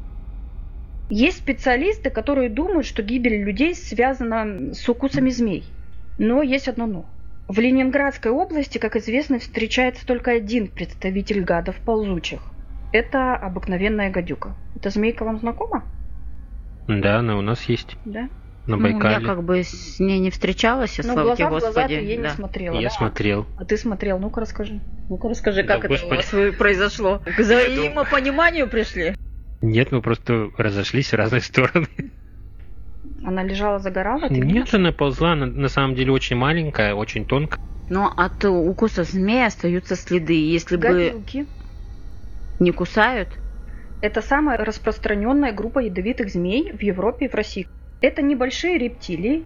[1.09, 5.71] Есть специалисты, которые думают, что гибель людей связана с укусами змей.
[6.17, 7.09] Но есть одно но.
[7.47, 12.54] В Ленинградской области, как известно, встречается только один представитель гадов ползучих.
[12.95, 14.55] Это обыкновенная гадюка.
[14.73, 15.83] Эта змейка вам знакома?
[16.87, 17.97] Да, она у нас есть.
[18.05, 18.29] Да?
[18.67, 19.15] На Ну, Байкале.
[19.15, 21.87] я как бы с ней не встречалась, и Но слава глаза тебе, в глаза Господи.
[21.97, 22.29] ты ей не да.
[22.29, 22.75] смотрела.
[22.75, 22.89] Я да?
[22.91, 23.45] смотрел.
[23.57, 24.79] А ты смотрел, ну-ка расскажи.
[25.09, 26.45] Ну-ка расскажи, Да, как это у Господи.
[26.47, 27.19] вас произошло?
[27.25, 29.13] К взаимопониманию пришли?
[29.61, 31.87] Нет, мы просто разошлись в разные стороны.
[33.25, 34.29] Она лежала, загорала?
[34.29, 37.59] Ты Нет, она ползла, она на самом деле очень маленькая, очень тонкая.
[37.89, 40.33] Но от укуса змеи остаются следы.
[40.33, 40.81] Если бы
[41.11, 41.45] Гадюки.
[42.59, 43.29] Не кусают,
[44.01, 47.67] Это самая распространенная группа ядовитых змей в Европе и в России.
[48.01, 49.45] Это небольшие рептилии,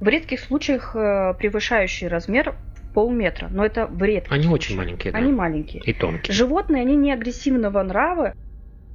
[0.00, 4.70] в редких случаях э, превышающие размер в полметра, но это в редких Они случаях.
[4.70, 5.18] очень маленькие, да.
[5.18, 5.82] Они маленькие.
[5.84, 6.34] И тонкие.
[6.34, 8.34] Животные, они не агрессивного нрава,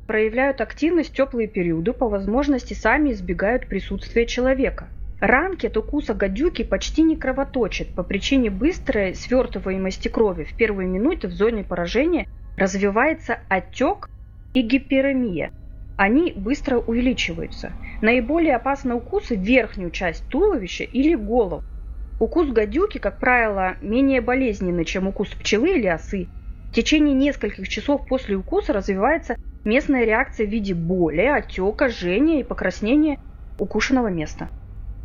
[0.08, 4.88] проявляют активность в теплые периоды, по возможности сами избегают присутствия человека.
[5.22, 10.44] Ранки от укуса гадюки почти не кровоточат по причине быстрой свертываемости крови.
[10.44, 14.10] В первые минуты в зоне поражения развивается отек
[14.54, 15.52] и гиперемия.
[15.96, 17.72] Они быстро увеличиваются.
[18.02, 21.62] Наиболее опасны укусы верхнюю часть туловища или голову.
[22.20, 26.28] Укус гадюки, как правило, менее болезненный, чем укус пчелы или осы.
[26.72, 32.44] В течение нескольких часов после укуса развивается местная реакция в виде боли, отека, жжения и
[32.44, 33.18] покраснения
[33.60, 34.50] укушенного места.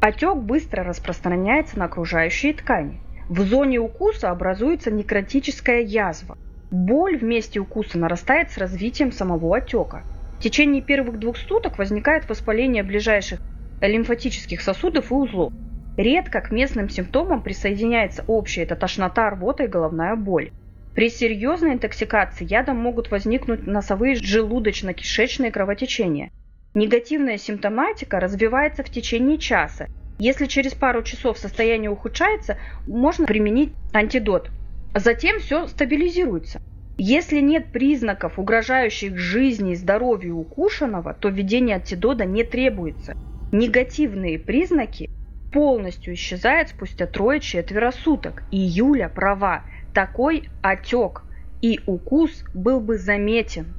[0.01, 3.01] Отек быстро распространяется на окружающие ткани.
[3.29, 6.37] В зоне укуса образуется некротическая язва.
[6.73, 10.05] Боль в месте укуса нарастает с развитием самого отека.
[10.39, 13.41] В течение первых двух суток возникает воспаление ближайших
[13.83, 15.53] лимфатических сосудов и узлов.
[15.99, 20.51] Редко к местным симптомам присоединяется общая это тошнота, рвота и головная боль.
[20.95, 26.31] При серьезной интоксикации ядом могут возникнуть носовые желудочно-кишечные кровотечения.
[26.73, 29.89] Негативная симптоматика развивается в течение часа.
[30.19, 32.57] Если через пару часов состояние ухудшается,
[32.87, 34.49] можно применить антидот.
[34.95, 36.59] Затем все стабилизируется.
[36.99, 43.15] Если нет признаков, угрожающих жизни и здоровью укушенного, то введение антидота не требуется.
[43.51, 45.07] Негативные признаки
[45.51, 48.45] полностью исчезают спустя трое-четверо суток.
[48.51, 49.65] И Юля права.
[49.95, 51.25] Такой отек
[51.61, 53.75] и укус был бы заметен.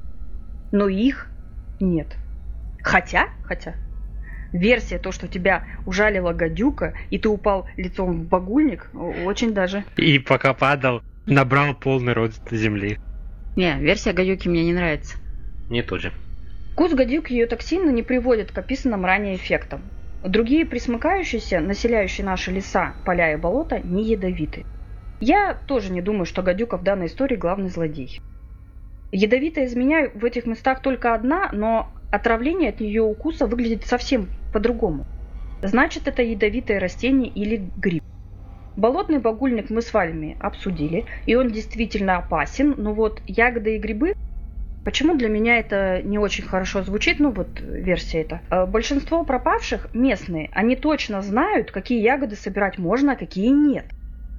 [0.72, 1.30] Но их
[1.80, 2.18] нет.
[2.82, 3.76] Хотя, хотя,
[4.54, 8.90] версия то, что тебя ужалила гадюка, и ты упал лицом в багульник,
[9.26, 9.84] очень даже.
[9.98, 13.00] И пока падал, набрал полный рот земли.
[13.56, 15.18] не, версия гадюки мне не нравится.
[15.70, 16.14] Мне тоже.
[16.74, 19.82] Вкус гадюки и ее токсины не приводят к описанным ранее эффектам.
[20.24, 24.66] Другие присмыкающиеся, населяющие наши леса, поля и болота, не ядовиты.
[25.20, 28.22] Я тоже не думаю, что гадюка в данной истории главный злодей.
[29.12, 35.06] Ядовитая змея в этих местах только одна, но отравление от ее укуса выглядит совсем по-другому.
[35.62, 38.02] Значит, это ядовитое растение или гриб.
[38.76, 44.14] Болотный багульник мы с вами обсудили, и он действительно опасен, но вот ягоды и грибы
[44.84, 48.42] Почему для меня это не очень хорошо звучит, ну вот версия эта.
[48.50, 53.86] Э, Большинство пропавших местные, они точно знают, какие ягоды собирать можно, а какие нет.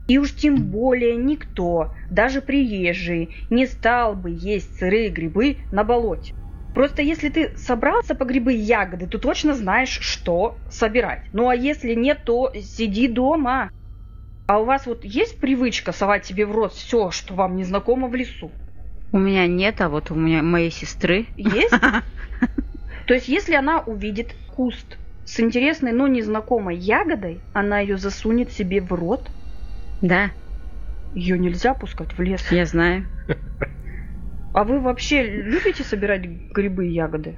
[0.06, 6.34] И уж тем более никто, даже приезжий, не стал бы есть сырые грибы на болоте.
[6.74, 11.22] Просто если ты собрался по грибы и ягоды, то точно знаешь, что собирать.
[11.32, 13.70] Ну а если нет, то сиди дома.
[14.48, 18.08] А у вас вот есть привычка совать себе в рот все, что вам не знакомо
[18.08, 18.50] в лесу?
[19.12, 21.26] У меня нет, а вот у меня моей сестры.
[21.36, 21.72] Есть?
[23.06, 28.80] То есть, если она увидит куст с интересной, но незнакомой ягодой, она ее засунет себе
[28.80, 29.30] в рот.
[30.02, 30.30] Да,
[31.14, 32.50] Ее нельзя пускать в лес.
[32.50, 33.06] я знаю.
[34.54, 37.36] А вы вообще любите собирать грибы и ягоды?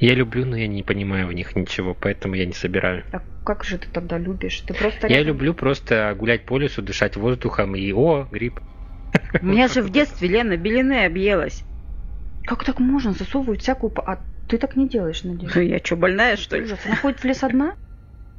[0.00, 3.04] Я люблю, но я не понимаю в них ничего, поэтому я не собираю.
[3.12, 4.60] А как же ты тогда любишь?
[4.60, 8.60] Ты просто Я люблю просто гулять по лесу, дышать воздухом и о, гриб.
[9.42, 11.64] У меня же в детстве Лена белины объелась.
[12.46, 13.12] Как так можно?
[13.12, 13.92] Засовывают всякую...
[13.98, 15.54] А ты так не делаешь, надеюсь?
[15.54, 16.64] Я что, больная, что ли?
[16.64, 16.80] Ужас.
[16.86, 17.74] Она ходит в лес одна?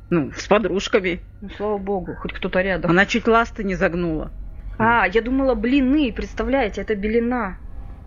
[0.09, 1.21] Ну, с подружками.
[1.41, 2.89] Ну, слава богу, хоть кто-то рядом.
[2.89, 4.31] Она чуть ласты не загнула.
[4.77, 7.57] А, я думала, блины, представляете, это белина.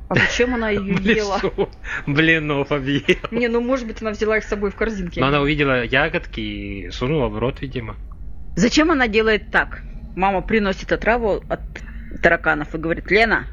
[0.08, 1.36] А зачем она ее В ела?
[1.36, 1.68] лесу
[2.06, 3.02] блинов объел.
[3.30, 5.20] Не, ну может быть она взяла их с собой в корзинке.
[5.20, 7.96] Но она увидела ягодки и сунула в рот, видимо.
[8.56, 9.82] Зачем она делает так?
[10.16, 11.60] Мама приносит отраву от
[12.22, 13.46] тараканов и говорит, Лена,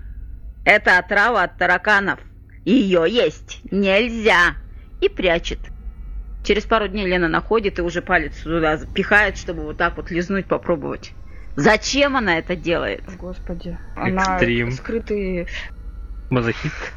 [0.66, 2.20] это отрава от тараканов.
[2.64, 4.56] Ее есть нельзя.
[5.02, 5.60] И прячет.
[6.44, 10.46] Через пару дней Лена находит и уже палец туда пихает, чтобы вот так вот лизнуть,
[10.46, 11.12] попробовать.
[11.56, 13.04] Зачем она это делает?
[13.18, 13.78] Господи.
[13.96, 14.72] Она Экстрим.
[14.72, 15.48] скрытый...
[16.30, 16.94] Мазохист.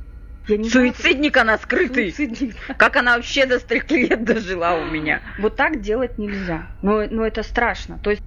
[0.47, 2.11] Знаю, Суицидник она скрытый.
[2.11, 2.57] суицидник.
[2.79, 5.21] Как она вообще до стольких лет дожила у меня?
[5.39, 6.71] Вот так делать нельзя.
[6.81, 7.99] Но, но это страшно.
[8.03, 8.23] То есть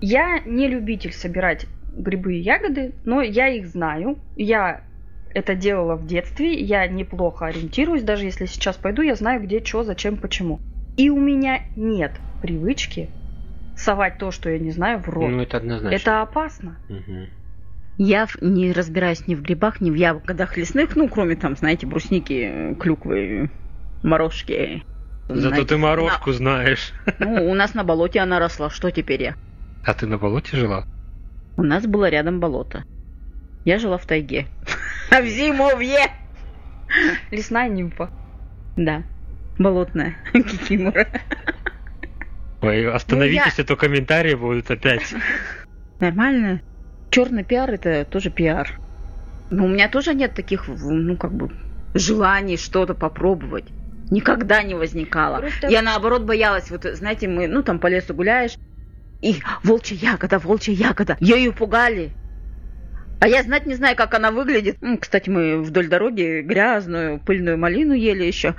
[0.00, 4.18] я не любитель собирать грибы и ягоды, но я их знаю.
[4.36, 4.84] Я
[5.32, 9.82] это делала в детстве, я неплохо ориентируюсь, даже если сейчас пойду, я знаю, где, что,
[9.84, 10.60] зачем, почему.
[10.96, 13.10] И у меня нет привычки
[13.74, 15.30] совать то, что я не знаю, в рот.
[15.30, 15.96] Ну, это однозначно.
[15.96, 16.78] это опасно.
[16.88, 17.28] Мгм.
[18.02, 21.86] Я в- не разбираюсь ни в грибах, ни в ягодах лесных, ну, кроме там, знаете,
[21.86, 23.50] брусники, клюквы,
[24.02, 24.82] морожки.
[25.28, 26.94] Зато Знаете, ты морожку знаешь.
[27.04, 29.34] на- ну, у нас на болоте она росла, что теперь я?
[29.84, 30.86] А ты на болоте жила?
[31.58, 32.84] У нас было рядом болото.
[33.66, 34.46] Я жила в тайге.
[35.10, 36.06] А в зимовье!
[37.30, 38.08] Лесная нимфа.
[38.76, 39.02] Да,
[39.58, 41.06] болотная кикимора.
[42.62, 45.14] Ой, остановитесь, а то комментарии будут опять.
[45.98, 46.62] Нормально.
[47.10, 48.78] Черный пиар это тоже пиар.
[49.50, 51.50] Но у меня тоже нет таких, ну, как бы,
[51.94, 53.64] желаний что-то попробовать.
[54.10, 55.38] Никогда не возникало.
[55.38, 58.56] Просто- Я наоборот боялась, вот знаете, мы, ну там по лесу гуляешь,
[59.20, 61.16] и волчья ягода, волчья ягода.
[61.20, 62.12] Ею пугали.
[63.20, 64.78] А я знать не знаю, как она выглядит.
[64.98, 68.54] Кстати, мы вдоль дороги грязную, пыльную малину ели еще.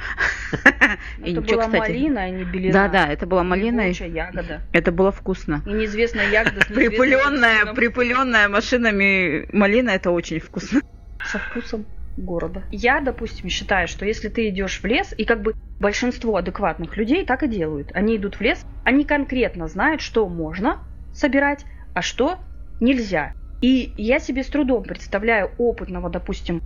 [1.26, 2.74] Это была малина, а не белина.
[2.74, 3.82] Да, да, это была малина.
[3.90, 4.62] ягода.
[4.72, 5.64] Это было вкусно.
[5.66, 10.82] И неизвестная ягода Припыленная, припыленная машинами малина, это очень вкусно.
[11.26, 11.86] со вкусом
[12.18, 12.64] города.
[12.72, 17.26] Я, допустим, считаю, что если ты идешь в лес, и как бы большинство адекватных людей
[17.26, 17.90] так и делают.
[17.94, 20.80] Они идут в лес, они конкретно знают, что можно
[21.14, 22.38] собирать, а что
[22.80, 23.34] нельзя.
[23.62, 26.62] И я себе с трудом представляю опытного, допустим,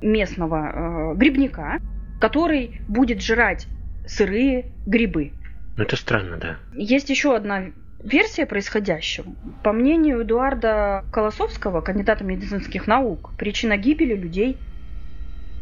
[0.00, 1.80] местного э, грибника,
[2.20, 3.66] который будет жрать
[4.06, 5.32] сырые грибы.
[5.76, 6.56] Ну, это странно, да.
[6.74, 7.66] Есть еще одна
[8.02, 9.26] версия происходящего.
[9.62, 14.56] По мнению Эдуарда Колосовского, кандидата медицинских наук, причина гибели людей–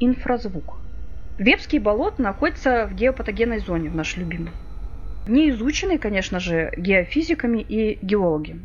[0.00, 0.78] инфразвук.
[1.38, 4.52] Вепский болот находится в геопатогенной зоне, в нашей любимой.
[5.26, 8.62] Не изученный, конечно же, геофизиками и геологами.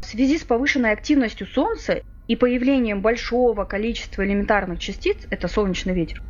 [0.00, 6.20] В связи с повышенной активностью Солнца и появлением большого количества элементарных частиц, это солнечный ветер,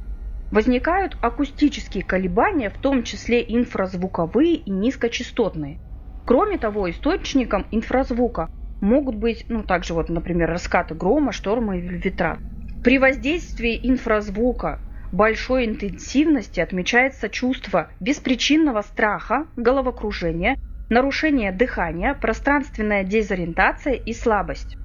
[0.51, 5.79] возникают акустические колебания, в том числе инфразвуковые и низкочастотные.
[6.25, 8.49] Кроме того, источником инфразвука
[8.81, 12.41] могут быть, ну, также вот, например, раскаты грома, шторма или ветра.
[12.83, 14.81] При воздействии инфразвука
[15.13, 20.57] большой интенсивности отмечается чувство беспричинного страха, головокружения,
[20.89, 24.77] нарушение дыхания, пространственная дезориентация и слабость.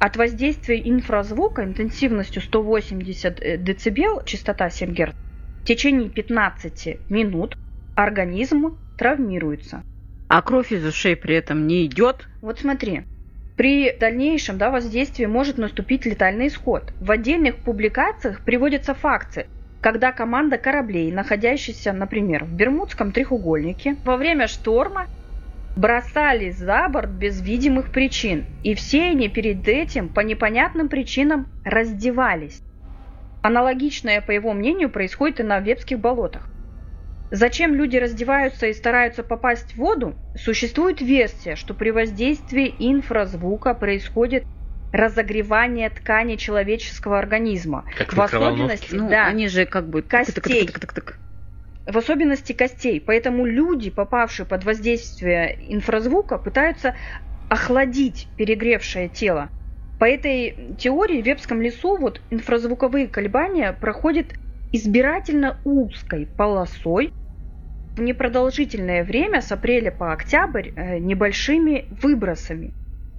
[0.00, 5.14] От воздействия инфразвука интенсивностью 180 дБ, частота 7 Гц,
[5.62, 7.56] в течение 15 минут
[7.96, 9.82] организм травмируется.
[10.28, 12.28] А кровь из ушей при этом не идет.
[12.40, 13.02] Вот смотри,
[13.56, 16.94] при дальнейшем да, воздействии может наступить летальный исход.
[16.98, 19.48] В отдельных публикациях приводятся факты,
[19.82, 25.08] когда команда кораблей, находящихся, например, в Бермудском треугольнике, во время шторма
[25.76, 32.62] бросались за борт без видимых причин, и все они перед этим по непонятным причинам раздевались.
[33.42, 36.48] Аналогичное, по его мнению, происходит и на Вепских болотах.
[37.30, 40.14] Зачем люди раздеваются и стараются попасть в воду?
[40.36, 44.44] Существует версия, что при воздействии инфразвука происходит
[44.92, 47.84] разогревание ткани человеческого организма.
[47.96, 50.02] Как в особенности, Ну, да, они же как бы...
[50.02, 50.66] Костей.
[50.66, 51.14] тык-тык-тык-тык-тык.
[51.86, 53.00] В особенности костей.
[53.00, 56.94] Поэтому люди, попавшие под воздействие инфразвука, пытаются
[57.48, 59.50] охладить перегревшее тело.
[59.98, 64.34] По этой теории в Вепском лесу вот инфразвуковые колебания проходят
[64.72, 67.12] избирательно узкой полосой
[67.96, 72.72] в непродолжительное время с апреля по октябрь э, небольшими выбросами.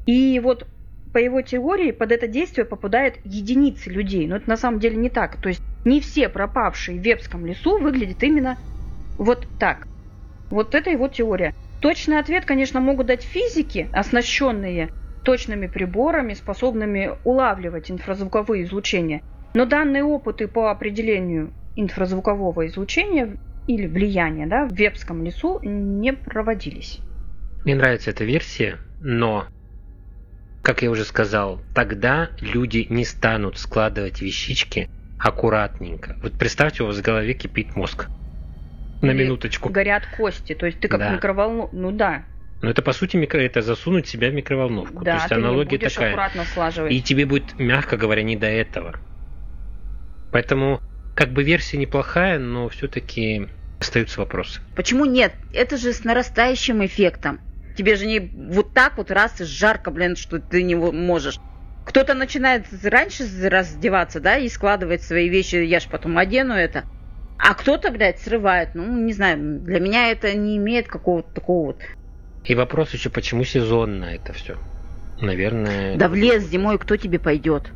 [0.06, 0.68] И вот
[1.14, 4.28] по его теории под это действие попадают единицы людей.
[4.28, 5.38] Но это на самом деле не так.
[5.38, 8.58] То есть не все пропавшие в Вепском лесу выглядят именно
[9.18, 9.88] вот так.
[10.50, 11.54] Вот это его теория.
[11.82, 14.90] Точный ответ, конечно, могут дать физики, оснащенные
[15.24, 19.22] точными приборами, способными улавливать инфразвуковые излучения.
[19.54, 27.00] Но данные опыты по определению инфразвукового излучения или влияния да, в Вепском лесу не проводились.
[27.64, 29.46] Мне нравится эта версия, но,
[30.62, 34.90] как я уже сказал, тогда люди не станут складывать вещички
[35.20, 36.18] аккуратненько.
[36.22, 38.08] Вот представьте, у вас в голове кипит мозг.
[39.02, 39.70] На Или минуточку.
[39.70, 41.10] Горят кости, то есть ты как Да.
[41.16, 41.70] микроволну...
[41.72, 42.24] Ну да,
[42.62, 43.40] Но это по сути микро...
[43.40, 45.00] это засунуть себя в микроволновку.
[45.00, 46.10] То да, есть ты не аналогия будешь такая.
[46.10, 46.92] аккуратно слаживать.
[46.94, 49.00] И тебе будет, мягко говоря, не до этого.
[50.32, 50.80] Поэтому,
[51.16, 53.48] как бы версия неплохая, но все-таки
[53.80, 54.62] остаются вопросы.
[54.76, 55.34] Почему нет?
[55.54, 57.40] Это же с нарастающим эффектом.
[57.82, 61.40] Тебе же не вот так вот раз и жарко, блин, что ты не можешь.
[61.84, 66.84] Кто-то начинает раньше раздеваться, да, и складывать свои вещи, я ж потом одену это.
[67.40, 68.76] А кто-то, блядь, срывает.
[68.76, 71.82] Ну, не знаю, для меня это не имеет какого-то такого вот.
[72.44, 74.58] И вопрос еще, почему сезонно это все?
[75.20, 75.98] Наверное...
[75.98, 77.72] Да в лес зимой кто тебе пойдет?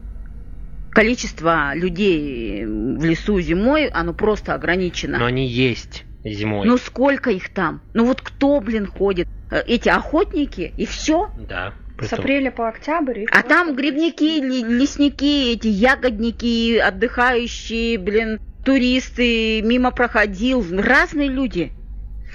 [0.91, 5.17] Количество людей в лесу зимой, оно просто ограничено.
[5.17, 6.67] Но они есть зимой.
[6.67, 7.81] Ну сколько их там?
[7.93, 9.27] Ну вот кто, блин, ходит?
[9.51, 11.29] Э, эти охотники и все?
[11.37, 11.73] Да.
[11.99, 13.25] С апреля по октябрь.
[13.31, 21.71] А там грибники, лесники, эти ягодники, отдыхающие, блин, туристы, мимо проходил, разные люди.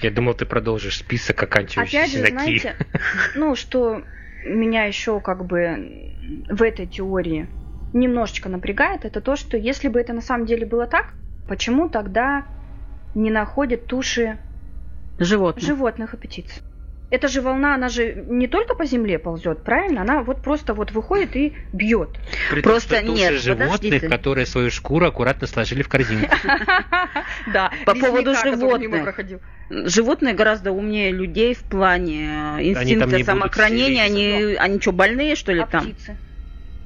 [0.00, 2.76] Я думал, ты продолжишь список оканчивающийся Опять же, знаете,
[3.34, 4.02] ну, что
[4.46, 6.14] меня еще как бы
[6.48, 7.48] в этой теории
[7.92, 11.12] немножечко напрягает, это то, что если бы это на самом деле было так,
[11.48, 12.46] почему тогда
[13.14, 14.38] не находят туши
[15.18, 16.62] животных, животных и птиц?
[17.10, 20.02] эта же волна, она же не только по земле ползет, правильно?
[20.02, 22.10] Она вот просто вот выходит и бьет.
[22.50, 24.08] При просто том, нет, животных, подождите.
[24.08, 26.34] которые свою шкуру аккуратно сложили в корзинку.
[27.52, 29.14] Да, по поводу животных.
[29.70, 32.26] Животные гораздо умнее людей в плане
[32.60, 34.02] инстинкта самохранения.
[34.02, 35.84] Они, они что, больные, что ли, а там?
[35.84, 36.16] Птицы?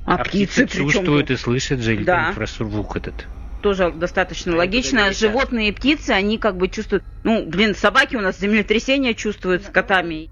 [0.04, 3.26] А, а птицы чувствуют и слышат же инфразвук этот
[3.64, 5.10] тоже достаточно логично.
[5.10, 7.02] Животные и птицы, они как бы чувствуют...
[7.22, 10.28] Ну, блин, собаки у нас землетрясения чувствуют с котами.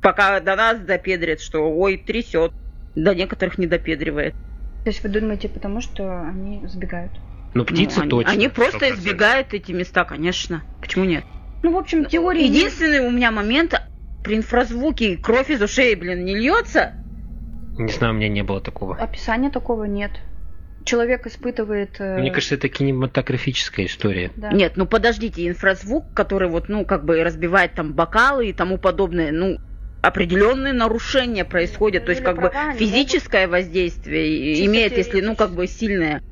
[0.00, 2.52] Пока до нас допедрят, что ой, трясет.
[2.94, 4.34] До некоторых не допедривает.
[4.82, 7.12] То есть вы думаете, потому что они сбегают?
[7.52, 8.32] Ну, птицы ну, точно.
[8.32, 8.94] Они просто 100%.
[8.94, 10.62] избегают эти места, конечно.
[10.80, 11.24] Почему нет?
[11.62, 12.46] Ну, в общем, теория...
[12.46, 13.74] Единственный у меня момент
[14.22, 16.94] при инфразвуке кровь из ушей, блин, не льется.
[17.76, 18.96] Не знаю, у меня не было такого.
[18.96, 20.12] Описания такого нет
[20.84, 21.96] человек испытывает...
[21.98, 24.30] Э, Мне кажется, это кинематографическая история.
[24.36, 24.52] Да.
[24.52, 29.32] Нет, ну подождите, инфразвук, который вот, ну, как бы разбивает там бокалы и тому подобное,
[29.32, 29.58] ну,
[30.02, 33.64] определенные нарушения происходят, ну, то есть как бы физическое могут...
[33.64, 36.22] воздействие имеет, если, ну, как бы сильное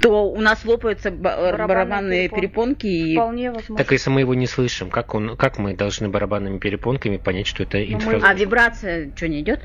[0.00, 2.86] то у нас лопаются барабанные, барабанные перепонки.
[2.86, 3.14] и...
[3.14, 3.76] Вполне возможно.
[3.76, 7.62] Так если мы его не слышим, как, он, как мы должны барабанными перепонками понять, что
[7.62, 8.22] это инфразвук?
[8.22, 9.60] А вибрация что, не идет?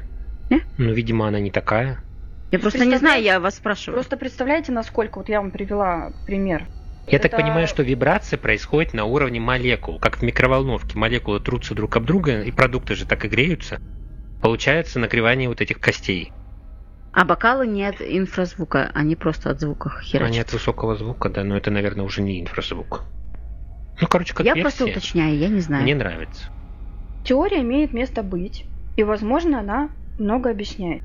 [0.49, 0.62] Не?
[0.78, 2.01] Ну, видимо, она не такая.
[2.52, 3.95] Я просто не знаю, я вас спрашиваю.
[3.95, 6.66] Просто представляете, насколько, вот я вам привела пример.
[7.08, 7.30] Я это...
[7.30, 10.97] так понимаю, что вибрация происходит на уровне молекул, как в микроволновке.
[10.97, 13.80] Молекулы трутся друг об друга, и продукты же так и греются.
[14.41, 16.32] Получается нагревание вот этих костей.
[17.12, 20.30] А бокалы нет инфразвука, они просто от звука херачат.
[20.30, 23.04] Они от высокого звука, да, но это, наверное, уже не инфразвук.
[24.00, 25.84] Ну, короче, как Я версия, просто уточняю, я не знаю.
[25.84, 26.50] Мне нравится.
[27.26, 29.89] Теория имеет место быть, и, возможно, она
[30.20, 31.04] много объясняет.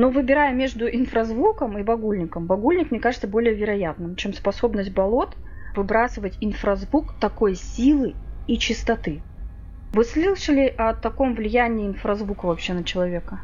[0.00, 5.36] Но выбирая между инфразвуком и багульником, багульник, мне кажется, более вероятным, чем способность болот
[5.76, 8.14] выбрасывать инфразвук такой силы
[8.46, 9.20] и чистоты.
[9.92, 13.42] Вы слышали о таком влиянии инфразвука вообще на человека?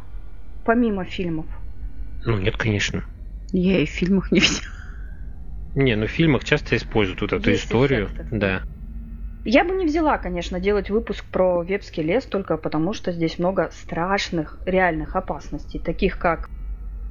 [0.65, 1.45] Помимо фильмов.
[2.25, 3.05] Ну, нет, конечно.
[3.53, 4.63] Я и в фильмах не видела.
[5.75, 8.07] Не, ну в фильмах часто используют вот эту Есть историю.
[8.07, 8.27] Эффекты.
[8.31, 8.65] Да.
[9.49, 13.71] Я бы не взяла, конечно, делать выпуск про Вепский лес, только потому что здесь много
[13.73, 16.51] страшных реальных опасностей, таких как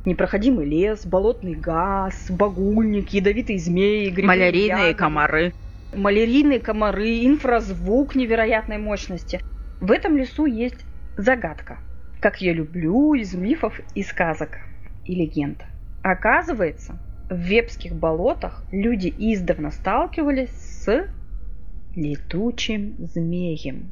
[0.03, 5.53] непроходимый лес, болотный газ, багульник, ядовитые змеи, грибы, малярийные ягоды, комары.
[5.95, 9.39] Малярийные комары, инфразвук невероятной мощности.
[9.79, 11.77] В этом лесу есть загадка,
[12.19, 14.57] как я люблю из мифов и сказок
[15.05, 15.63] и легенд.
[16.03, 21.07] Оказывается, в Вепских болотах люди издавна сталкивались с
[21.95, 23.91] летучим змеем.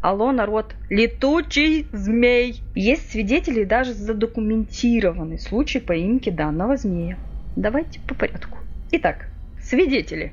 [0.00, 2.62] Алло, народ, летучий змей!
[2.74, 7.18] Есть свидетели и даже задокументированный случай поимки данного змея.
[7.54, 8.58] Давайте по порядку.
[8.92, 9.28] Итак,
[9.60, 10.32] свидетели.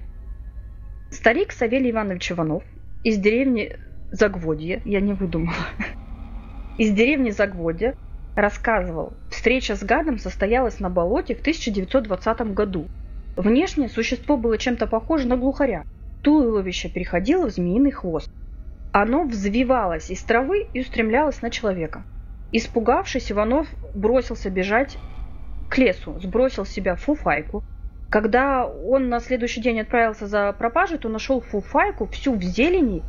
[1.11, 2.63] Старик Савелий Иванович Иванов
[3.03, 3.75] из деревни
[4.11, 5.67] Загводье, я не выдумала,
[6.77, 7.95] из деревни Загводье
[8.35, 12.87] рассказывал, встреча с гадом состоялась на болоте в 1920 году.
[13.35, 15.83] Внешне существо было чем-то похоже на глухаря–
[16.21, 18.29] Туловище переходило в змеиный хвост.
[18.91, 22.03] Оно взвивалось из травы и устремлялось на человека.
[22.51, 24.97] Испугавшись, Иванов бросился бежать
[25.69, 27.63] к лесу, сбросил с себя фуфайку.
[28.09, 33.03] Когда он на следующий день отправился за пропажей, то нашел фуфайку всю в зелени.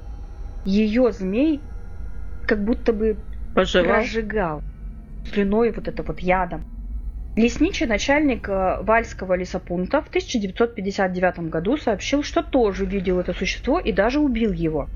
[0.65, 1.61] Ее змей
[2.47, 3.17] как будто бы
[3.55, 3.95] Пожевал.
[3.95, 4.63] прожигал
[5.33, 6.65] слюной вот это вот ядом.
[7.39, 13.93] Лесничий начальник э, Вальского лесопункта в 1959 году сообщил, что тоже видел это существо и
[13.93, 14.89] даже убил его.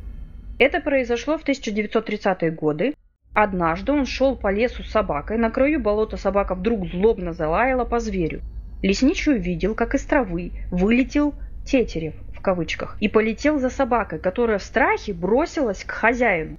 [0.58, 2.94] Это произошло в 1930-е годы.
[3.32, 8.00] Однажды он шел по лесу с собакой, на краю болота собака вдруг злобно залаяла по
[8.00, 8.40] зверю.
[8.82, 11.34] Лесничий увидел, как из травы вылетел
[11.64, 16.56] тетерев, в кавычках, и полетел за собакой, которая в страхе бросилась к хозяину.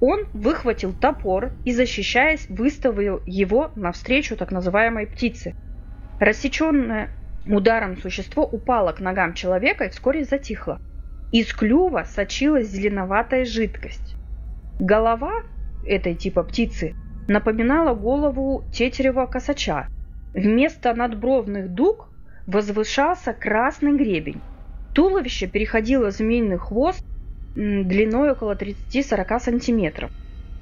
[0.00, 5.54] Он выхватил топор и, защищаясь, выставил его навстречу так называемой птице.
[6.20, 7.10] Рассеченное
[7.46, 10.78] ударом существо упало к ногам человека и вскоре затихло.
[11.32, 14.14] Из клюва сочилась зеленоватая жидкость.
[14.78, 15.32] Голова
[15.84, 16.94] этой типа птицы
[17.26, 19.88] напоминала голову тетерева косача.
[20.32, 22.08] Вместо надбровных дуг
[22.46, 24.40] возвышался красный гребень.
[24.94, 27.04] Туловище переходило змеиный хвост
[27.54, 30.10] длиной около 30-40 сантиметров.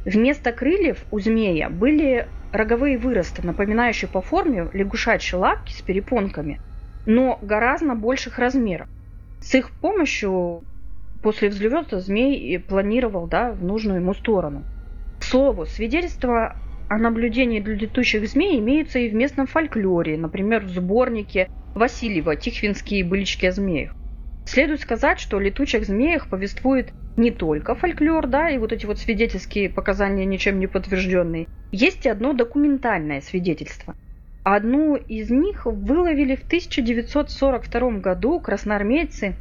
[0.05, 6.61] Вместо крыльев у змея были роговые выросты, напоминающие по форме лягушачьи лапки с перепонками,
[7.05, 8.89] но гораздо больших размеров.
[9.41, 10.63] С их помощью
[11.23, 14.65] после взлета змей планировал да, в нужную ему сторону.
[15.19, 16.57] К слову, свидетельства
[16.89, 23.47] о наблюдении летучих змей имеются и в местном фольклоре, например, в сборнике Васильева «Тихвинские былички
[23.47, 23.93] о змеях».
[24.47, 28.99] Следует сказать, что о летучих змеях повествует не только фольклор, да, и вот эти вот
[28.99, 31.49] свидетельские показания ничем не подтвержденные.
[31.73, 33.97] Есть и одно документальное свидетельство.
[34.45, 39.35] Одну из них выловили в 1942 году красноармейцы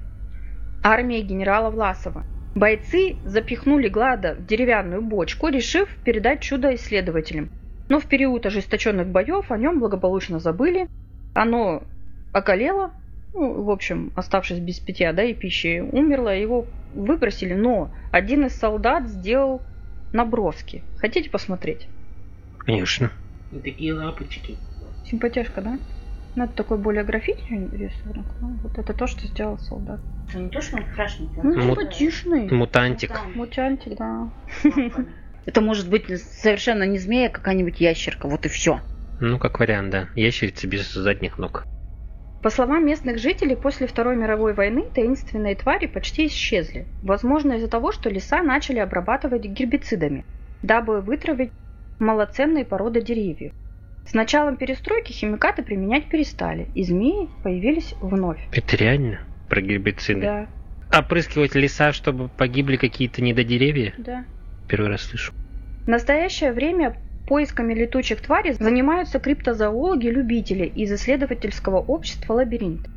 [0.83, 2.23] армии генерала Власова.
[2.55, 7.51] Бойцы запихнули Глада в деревянную бочку, решив передать чудо исследователям.
[7.89, 10.87] Но в период ожесточенных боев о нем благополучно забыли.
[11.35, 11.83] Оно
[12.33, 12.91] околело,
[13.35, 18.55] ну, в общем, оставшись без питья да, и пищи, умерло, его выбросили, но один из
[18.55, 19.61] солдат сделал
[20.13, 20.83] наброски.
[20.97, 21.87] Хотите посмотреть?
[22.59, 23.11] Конечно.
[23.51, 24.57] И такие лапочки.
[25.05, 25.77] Симпатяшка, да?
[26.35, 28.25] Ну, это такой более графичный рисунок.
[28.41, 29.99] Ну, вот это то, что сделал солдат.
[30.29, 31.29] Это не то, что он крашеный.
[31.43, 32.49] Ну, симпатичный.
[32.49, 33.11] Мутантик.
[33.35, 34.29] Мутантик, да.
[35.45, 38.27] Это может быть совершенно не змея, а какая-нибудь ящерка.
[38.27, 38.79] Вот и все.
[39.19, 40.07] Ну, как вариант, да.
[40.15, 41.65] Ящерица без задних ног.
[42.45, 46.85] По словам местных жителей, после Второй мировой войны таинственные твари почти исчезли.
[47.01, 50.25] Возможно, из-за того, что леса начали обрабатывать гербицидами,
[50.61, 51.49] дабы вытравить
[51.97, 53.51] малоценные породы деревьев.
[54.05, 58.47] С началом перестройки химикаты применять перестали, и змеи появились вновь.
[58.51, 59.21] Это реально?
[59.49, 60.21] Про гербициды?
[60.21, 60.47] Да,
[60.95, 63.95] Опрыскивать леса, чтобы погибли какие-то недодеревья?
[63.97, 64.23] да.
[64.67, 65.33] Первый раз слышу.
[65.85, 66.95] В настоящее время
[67.25, 72.87] поисками летучих тварей занимаются криптозоологи-любители из исследовательского общества «Лабиринт».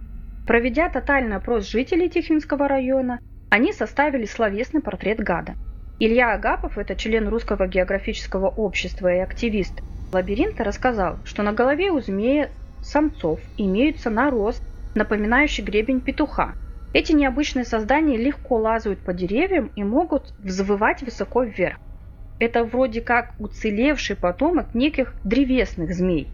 [0.46, 3.18] Проведя тотальный опрос жителей Тихвинского района,
[3.50, 5.54] они составили словесный портрет гада.
[5.98, 9.80] Илья Агапов, это член Русского географического общества и активист
[10.12, 12.50] лабиринта, рассказал, что на голове у змея
[12.80, 14.62] самцов имеются нарост,
[14.94, 16.54] напоминающий гребень петуха.
[16.92, 21.76] Эти необычные создания легко лазают по деревьям и могут взвывать высоко вверх.
[22.38, 26.28] Это вроде как уцелевший потомок неких древесных змей,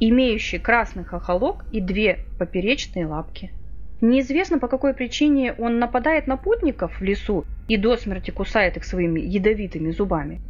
[0.00, 3.52] имеющий красный хохолок и две поперечные лапки.
[4.00, 8.84] Неизвестно, по какой причине он нападает на путников в лесу и до смерти кусает их
[8.84, 10.40] своими ядовитыми зубами.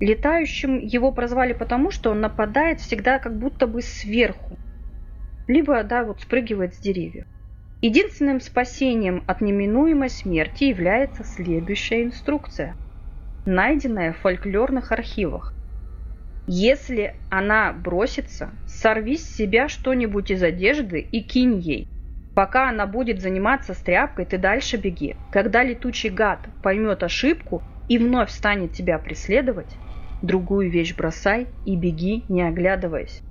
[0.00, 4.56] Летающим его прозвали потому, что он нападает всегда как будто бы сверху,
[5.46, 7.26] либо, да, вот спрыгивает с деревьев.
[7.80, 12.76] Единственным спасением от неминуемой смерти является следующая инструкция,
[13.46, 15.52] найденная в фольклорных архивах.
[16.46, 21.88] Если она бросится, сорви с себя что-нибудь из одежды и кинь ей.
[22.34, 25.16] Пока она будет заниматься стряпкой, ты дальше беги.
[25.30, 29.74] Когда летучий гад поймет ошибку и вновь станет тебя преследовать,
[30.20, 33.22] другую вещь бросай и беги, не оглядываясь.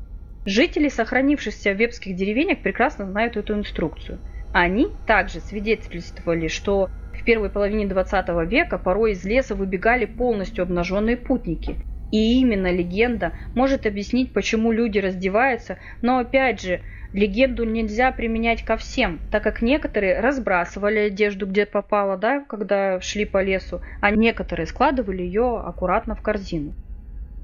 [0.45, 4.19] Жители сохранившихся вепских деревенек прекрасно знают эту инструкцию.
[4.53, 6.89] Они также свидетельствовали, что
[7.23, 11.77] в первой половине 20 века порой из леса выбегали полностью обнаженные путники.
[12.11, 16.81] И именно легенда может объяснить, почему люди раздеваются, но опять же,
[17.13, 23.23] легенду нельзя применять ко всем, так как некоторые разбрасывали одежду где попало, да, когда шли
[23.23, 26.73] по лесу, а некоторые складывали ее аккуратно в корзину.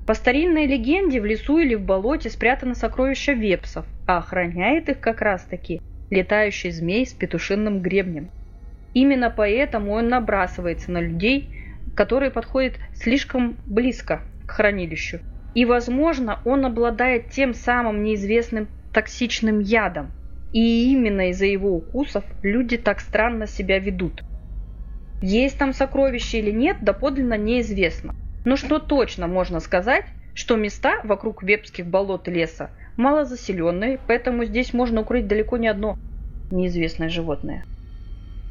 [0.05, 5.21] По старинной легенде в лесу или в болоте спрятано сокровище вепсов, а охраняет их как
[5.21, 8.29] раз таки летающий змей с петушинным гребнем.
[8.93, 11.49] Именно поэтому он набрасывается на людей,
[11.95, 15.19] которые подходят слишком близко к хранилищу.
[15.53, 20.11] И, возможно, он обладает тем самым неизвестным токсичным ядом.
[20.51, 24.23] И именно из-за его укусов люди так странно себя ведут.
[25.21, 28.15] Есть там сокровище или нет, доподлинно неизвестно.
[28.45, 34.73] Но что точно можно сказать, что места вокруг вепских болот и леса малозаселенные, поэтому здесь
[34.73, 35.97] можно укрыть далеко не одно
[36.51, 37.63] неизвестное животное.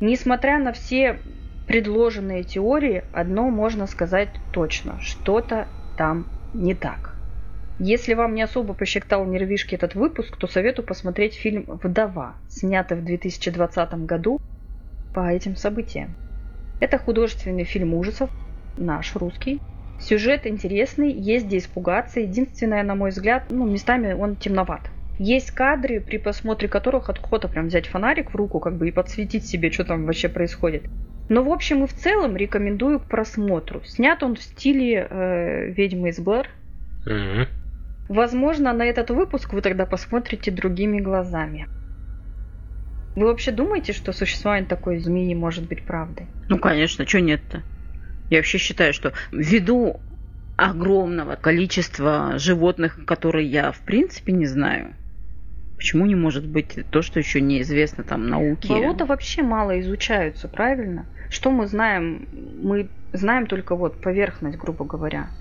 [0.01, 1.21] Несмотря на все
[1.67, 5.01] предложенные теории, одно можно сказать точно.
[5.01, 7.17] Что-то там не так.
[7.79, 13.05] Если вам не особо посчитал нервишки этот выпуск, то советую посмотреть фильм «Вдова», снятый в
[13.05, 14.39] 2020 году
[15.13, 16.17] по этим событиям.
[16.81, 18.31] Это художественный фильм ужасов,
[18.77, 19.61] наш русский,
[20.01, 22.21] Сюжет интересный, есть где испугаться.
[22.21, 24.91] Единственное, на мой взгляд, ну, местами он темноват.
[25.19, 29.47] Есть кадры, при просмотре которых охота прям взять фонарик в руку, как бы и подсветить
[29.47, 30.85] себе, что там вообще происходит.
[31.29, 33.83] Но в общем и в целом рекомендую к просмотру.
[33.85, 36.49] Снят он в стиле э, «Ведьмы из Блэр».
[37.05, 37.49] Мгм.
[38.09, 41.67] Возможно, на этот выпуск вы тогда посмотрите другими глазами.
[43.17, 46.29] Вы вообще думаете, что существование такой змеи может быть правдой?
[46.49, 47.63] Ну, конечно, что нет-то?
[48.31, 50.01] Я вообще считаю, что ввиду
[50.57, 54.95] огромного количества животных, которые я в принципе не знаю,
[55.79, 58.69] почему не может быть то, что еще неизвестно там науке?
[58.69, 61.07] Болота вообще мало изучаются, правильно?
[61.31, 62.29] Что мы знаем?
[62.33, 65.33] Мы знаем только вот поверхность, грубо говоря.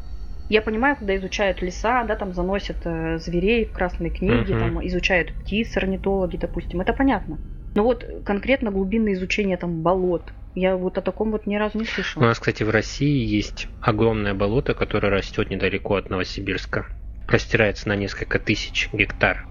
[0.49, 4.59] Я понимаю, когда изучают леса, да, там заносят э, зверей в красные книги, Мгм.
[4.59, 7.39] там изучают птиц, орнитологи, допустим, это понятно.
[7.75, 11.83] Но вот конкретно глубинное изучение там болот, я вот о таком вот ни разу не
[11.83, 12.23] У слышала.
[12.23, 16.87] нас, кстати, в России есть огромное болото, которое растет недалеко от Новосибирска.
[17.27, 19.45] Простирается на несколько тысяч гектар.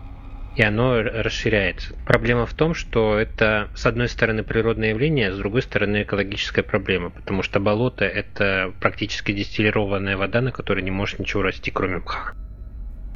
[0.57, 1.95] И оно расширяется.
[2.07, 6.63] Проблема в том, что это, с одной стороны, природное явление, а с другой стороны, экологическая
[6.63, 7.11] проблема.
[7.11, 12.33] Потому что болото– это практически дистиллированная вода, на которой не может ничего расти, кроме мха.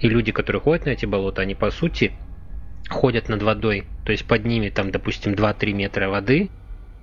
[0.00, 2.12] И люди, которые ходят на эти болота, они, по сути,
[2.90, 3.86] ходят над водой.
[4.04, 6.50] То есть под ними, там, допустим, 2-3 метра воды,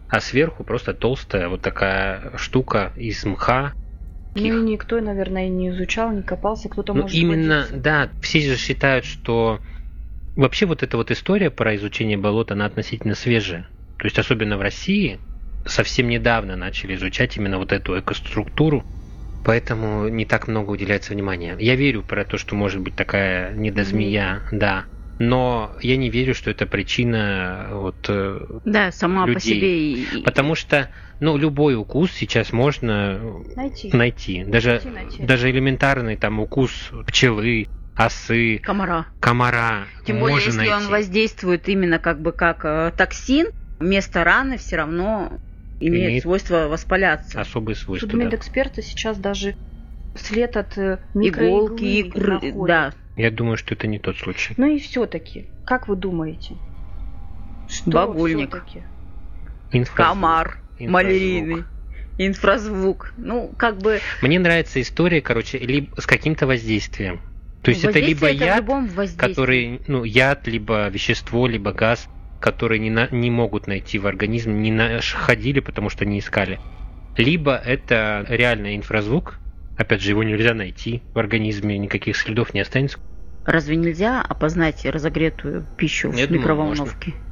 [0.08, 3.74] а сверху просто толстая вот такая штука из мха.
[4.36, 7.78] Ну и никто, наверное, и не изучал, не копался, кто-то Ну может именно, водиться.
[7.78, 9.60] да, все же считают, что
[10.38, 13.70] вообще вот эта вот история про изучение болот, она относительно свежая.
[13.98, 15.20] То есть особенно в России
[15.66, 18.86] совсем недавно начали изучать именно вот эту экоструктуру,
[19.44, 21.58] поэтому не так много уделяется внимания.
[21.60, 24.86] Я верю про то, что может быть такая недозмея, да,
[25.20, 29.40] но я не верю, что это причина вот э, Да, сама по людей.
[29.40, 29.94] себе.
[29.94, 33.20] и- и- Потому что, ну, любой укус сейчас можно
[33.56, 33.90] Найти.
[33.92, 34.44] найти.
[34.46, 35.24] Даже, Найти, найти.
[35.26, 39.08] даже элементарный там укус пчелы, осы, Комара.
[39.20, 40.74] комара Тем более, если найти.
[40.74, 43.48] он воздействует именно как бы как э, токсин,
[43.80, 45.40] место раны все равно
[45.80, 47.40] имеет, Имеет свойство воспаляться.
[47.42, 48.08] Особые свойства.
[48.08, 48.14] да.
[48.14, 49.56] Судмедэксперты сейчас даже
[50.16, 52.66] след от э, Иголки, находят.
[52.68, 52.94] да.
[53.16, 54.54] Я думаю, что это не тот случай.
[54.58, 56.56] Ну и все-таки, как вы думаете?
[57.68, 58.50] Что Багульник.
[58.50, 58.84] всё-таки?
[59.72, 59.96] Инфразвук.
[59.98, 60.48] Комар,
[60.80, 60.90] Инфразвук.
[60.92, 61.64] малярийный,
[62.18, 63.14] инфразвук.
[63.18, 64.00] Ну, как бы...
[64.22, 67.20] Мне нравится история, короче, либо с каким-то воздействием.
[67.62, 68.66] То есть это либо это яд,
[69.18, 72.08] который, ну, яд, либо вещество, либо газ,
[72.40, 76.60] который не, на- не могут найти в организм, не находили, потому что не искали.
[77.16, 79.40] Либо это реально инфразвук,
[79.76, 83.00] опять же, его нельзя найти в организме, никаких следов не останется.
[83.44, 87.14] Разве нельзя опознать разогретую пищу Я в думаю, микроволновке?
[87.16, 87.27] Ну,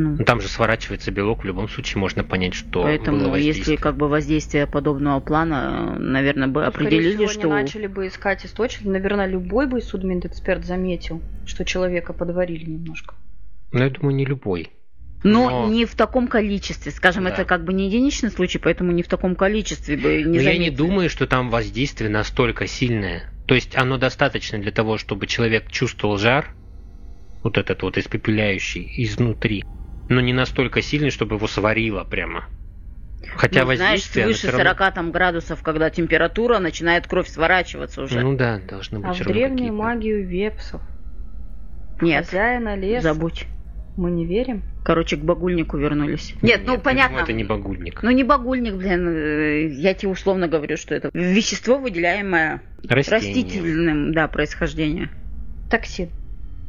[0.00, 3.78] Ну, там же сворачивается белок, в любом случае можно понять, что было поэтому, если воздействие.
[3.78, 7.40] как бы воздействие подобного плана, наверное, бы Ну, скорее определили, всего, что...
[7.52, 8.86] они начали бы искать источник.
[8.86, 13.16] Наверное, любой бы судмедэксперт заметил, что человека подварили немножко.
[13.72, 14.70] Ну, я думаю, не любой.
[15.24, 16.92] Но, Но- не в таком количестве.
[16.92, 17.30] Скажем, Да.
[17.30, 20.52] это как бы не единичный случай, поэтому не в таком количестве бы не Но я
[20.52, 20.76] не заметили.
[20.76, 23.24] думаю, что там воздействие настолько сильное.
[23.48, 26.54] То есть оно достаточно для того, чтобы человек чувствовал жар,
[27.42, 29.64] вот этот вот испепеляющий изнутри,
[30.08, 32.44] но не настолько сильный, чтобы его сварило прямо.
[33.36, 34.24] Хотя Ну, знаешь, воздействие...
[34.26, 38.20] оно свыше равно- 40 там, градусов, когда температура, начинает кровь сворачиваться уже.
[38.20, 40.80] Ну да, должны быть А в древнюю магию вепсов,
[42.00, 43.46] Нет, хозяина леса, забудь.
[43.96, 44.62] мы не верим?
[44.84, 46.34] Короче, к багульнику вернулись.
[46.40, 47.08] Нет, ну я понятно.
[47.10, 48.02] думаю, это не багульник.
[48.02, 53.18] Ну не багульник, блин, я тебе условно говорю, что это вещество, выделяемое Растение.
[53.20, 55.10] растительным, да, происхождением.
[55.70, 56.08] Токсин.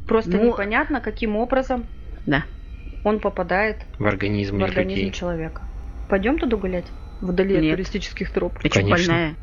[0.06, 1.86] Просто Ну, непонятно, каким образом
[2.26, 2.44] Да.
[3.04, 5.12] Он попадает В организм в организм людей.
[5.12, 5.62] человека.
[6.08, 6.86] Пойдем туда гулять?
[7.20, 7.72] Вдали от Нет.
[7.76, 8.58] туристических троп.
[8.60, 8.90] Ты Конечно.
[9.14, 9.34] больная?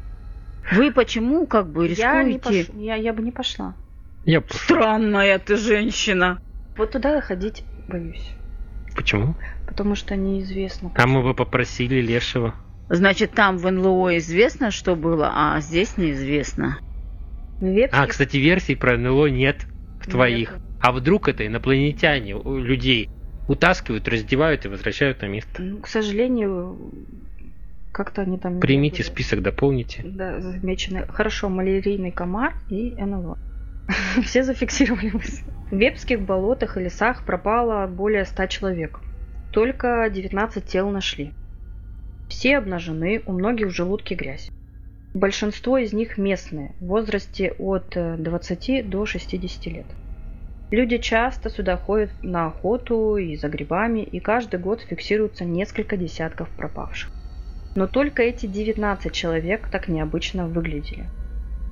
[0.72, 2.72] Вы почему как бы Я, не рискуете?
[2.72, 3.76] пош- я, я бы не пошла.
[4.26, 4.60] Я пошел.
[4.60, 6.40] Странная ты женщина.
[6.76, 8.32] Вот туда я ходить боюсь.
[8.96, 9.36] Почему?
[9.68, 10.92] Потому что неизвестно.
[10.96, 12.56] А мы бы попросили Лешего.
[12.90, 16.80] Значит, там в НЛО известно, что было, а здесь неизвестно.
[17.60, 19.68] В Вепске- А, кстати, версий про НЛО нет
[20.02, 20.52] в твоих.
[20.54, 20.64] Нету.
[20.82, 23.10] А вдруг это инопланетяне у людей
[23.48, 25.62] утаскивают, раздевают и возвращают на место?
[25.62, 26.78] Ну, к сожалению,
[27.92, 28.60] как-то они там...
[28.60, 30.02] Примите были, список, дополните.
[30.04, 31.06] Да, замечены.
[31.08, 33.38] Хорошо, малярийный комар и НЛО.
[34.24, 35.44] Все зафиксировали мысль.
[35.72, 39.00] В Вепских болотах и лесах пропало более 100 человек.
[39.52, 41.34] Только 19 тел нашли.
[42.30, 44.52] Все обнажены, у многих в желудке грязь.
[45.14, 49.86] Большинство из них местные, в возрасте от э, 20 до 60 лет.
[50.70, 56.50] Люди часто сюда ходят на охоту и за грибами, и каждый год фиксируется несколько десятков
[56.50, 57.10] пропавших.
[57.76, 61.06] Но только эти 19 человек так необычно выглядели.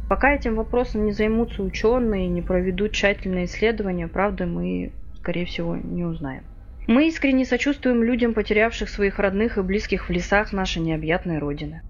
[0.08, 5.76] Пока этим вопросом не займутся ученые и не проведут тщательные исследования, правда мы, скорее всего,
[5.76, 6.44] не узнаем.
[6.88, 11.82] Мы искренне сочувствуем людям, потерявших своих родных и близких в лесах нашей необъятной Родины.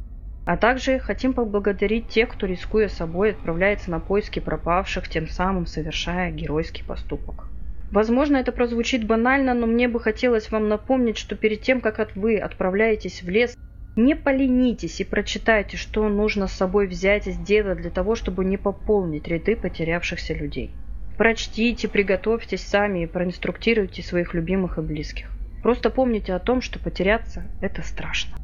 [0.46, 6.32] А также хотим поблагодарить тех, кто, рискуя собой, отправляется на поиски пропавших, тем самым совершая
[6.32, 7.46] геройский поступок.
[7.92, 12.38] Возможно, это прозвучит банально, но мне бы хотелось вам напомнить, что перед тем, как вы
[12.38, 13.58] отправляетесь в лес,
[13.96, 18.58] не поленитесь и прочитайте, что нужно с собой взять и сделать для того, чтобы не
[18.58, 20.72] пополнить ряды потерявшихся людей.
[21.18, 25.32] Прочтите, приготовьтесь сами и проинструктируйте своих любимых и близких.
[25.64, 28.36] Просто помните о том, что потеряться– это страшно.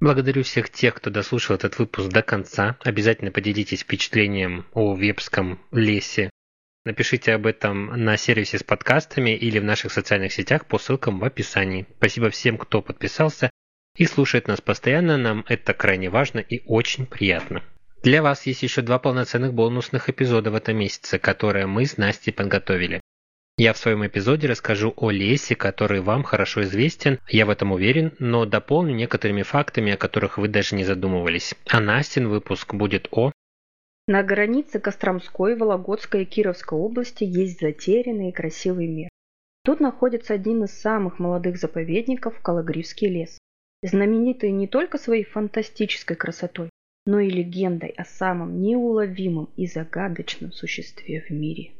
[0.00, 2.76] Благодарю всех тех, кто дослушал этот выпуск до конца.
[2.84, 6.30] Обязательно поделитесь впечатлением о вепском лесе.
[6.84, 11.24] Напишите об этом на сервисе с подкастами или в наших социальных сетях по ссылкам в
[11.24, 11.86] описании.
[11.98, 13.50] Спасибо всем, кто подписался
[13.96, 15.16] и слушает нас постоянно.
[15.16, 17.64] Нам это крайне важно и очень приятно.
[18.04, 22.32] Для вас есть еще два полноценных бонусных эпизода в этом месяце, которые мы с Настей
[22.32, 23.00] подготовили.
[23.60, 28.12] Я в своем эпизоде расскажу о лесе, который вам хорошо известен, я в этом уверен,
[28.20, 31.56] но дополню некоторыми фактами, о которых вы даже не задумывались.
[31.68, 33.32] А Настин выпуск будет о...
[34.06, 39.08] На границе Костромской, Вологодской и Кировской области есть затерянный и красивый мир.
[39.64, 43.38] Тут находится один из самых молодых заповедников– Кологривский лес.
[43.82, 46.70] Знаменитый не только своей фантастической красотой,
[47.06, 51.72] но и легендой о самом неуловимом и загадочном существе в мире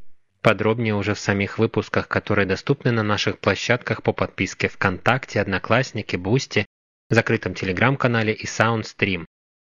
[0.48, 6.64] подробнее уже в самих выпусках, которые доступны на наших площадках по подписке ВКонтакте, Одноклассники, Boosty,
[7.10, 9.26] закрытом Телеграм-канале и Soundstream.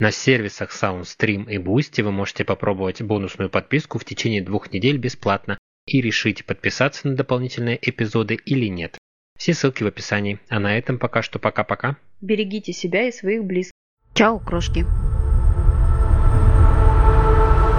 [0.01, 5.59] На сервисах Soundstream и Boosty вы можете попробовать бонусную подписку в течение двух недель бесплатно
[5.87, 8.97] и решить, подписаться на дополнительные эпизоды или нет.
[9.39, 10.41] Все ссылки в описании.
[10.49, 11.99] А на этом пока что пока-пока.
[12.23, 13.73] Берегите себя и своих близких.
[14.15, 14.87] Чао, крошки.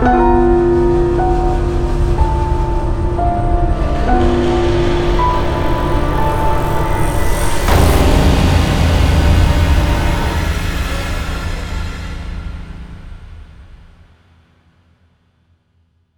[0.03, 0.32] thank you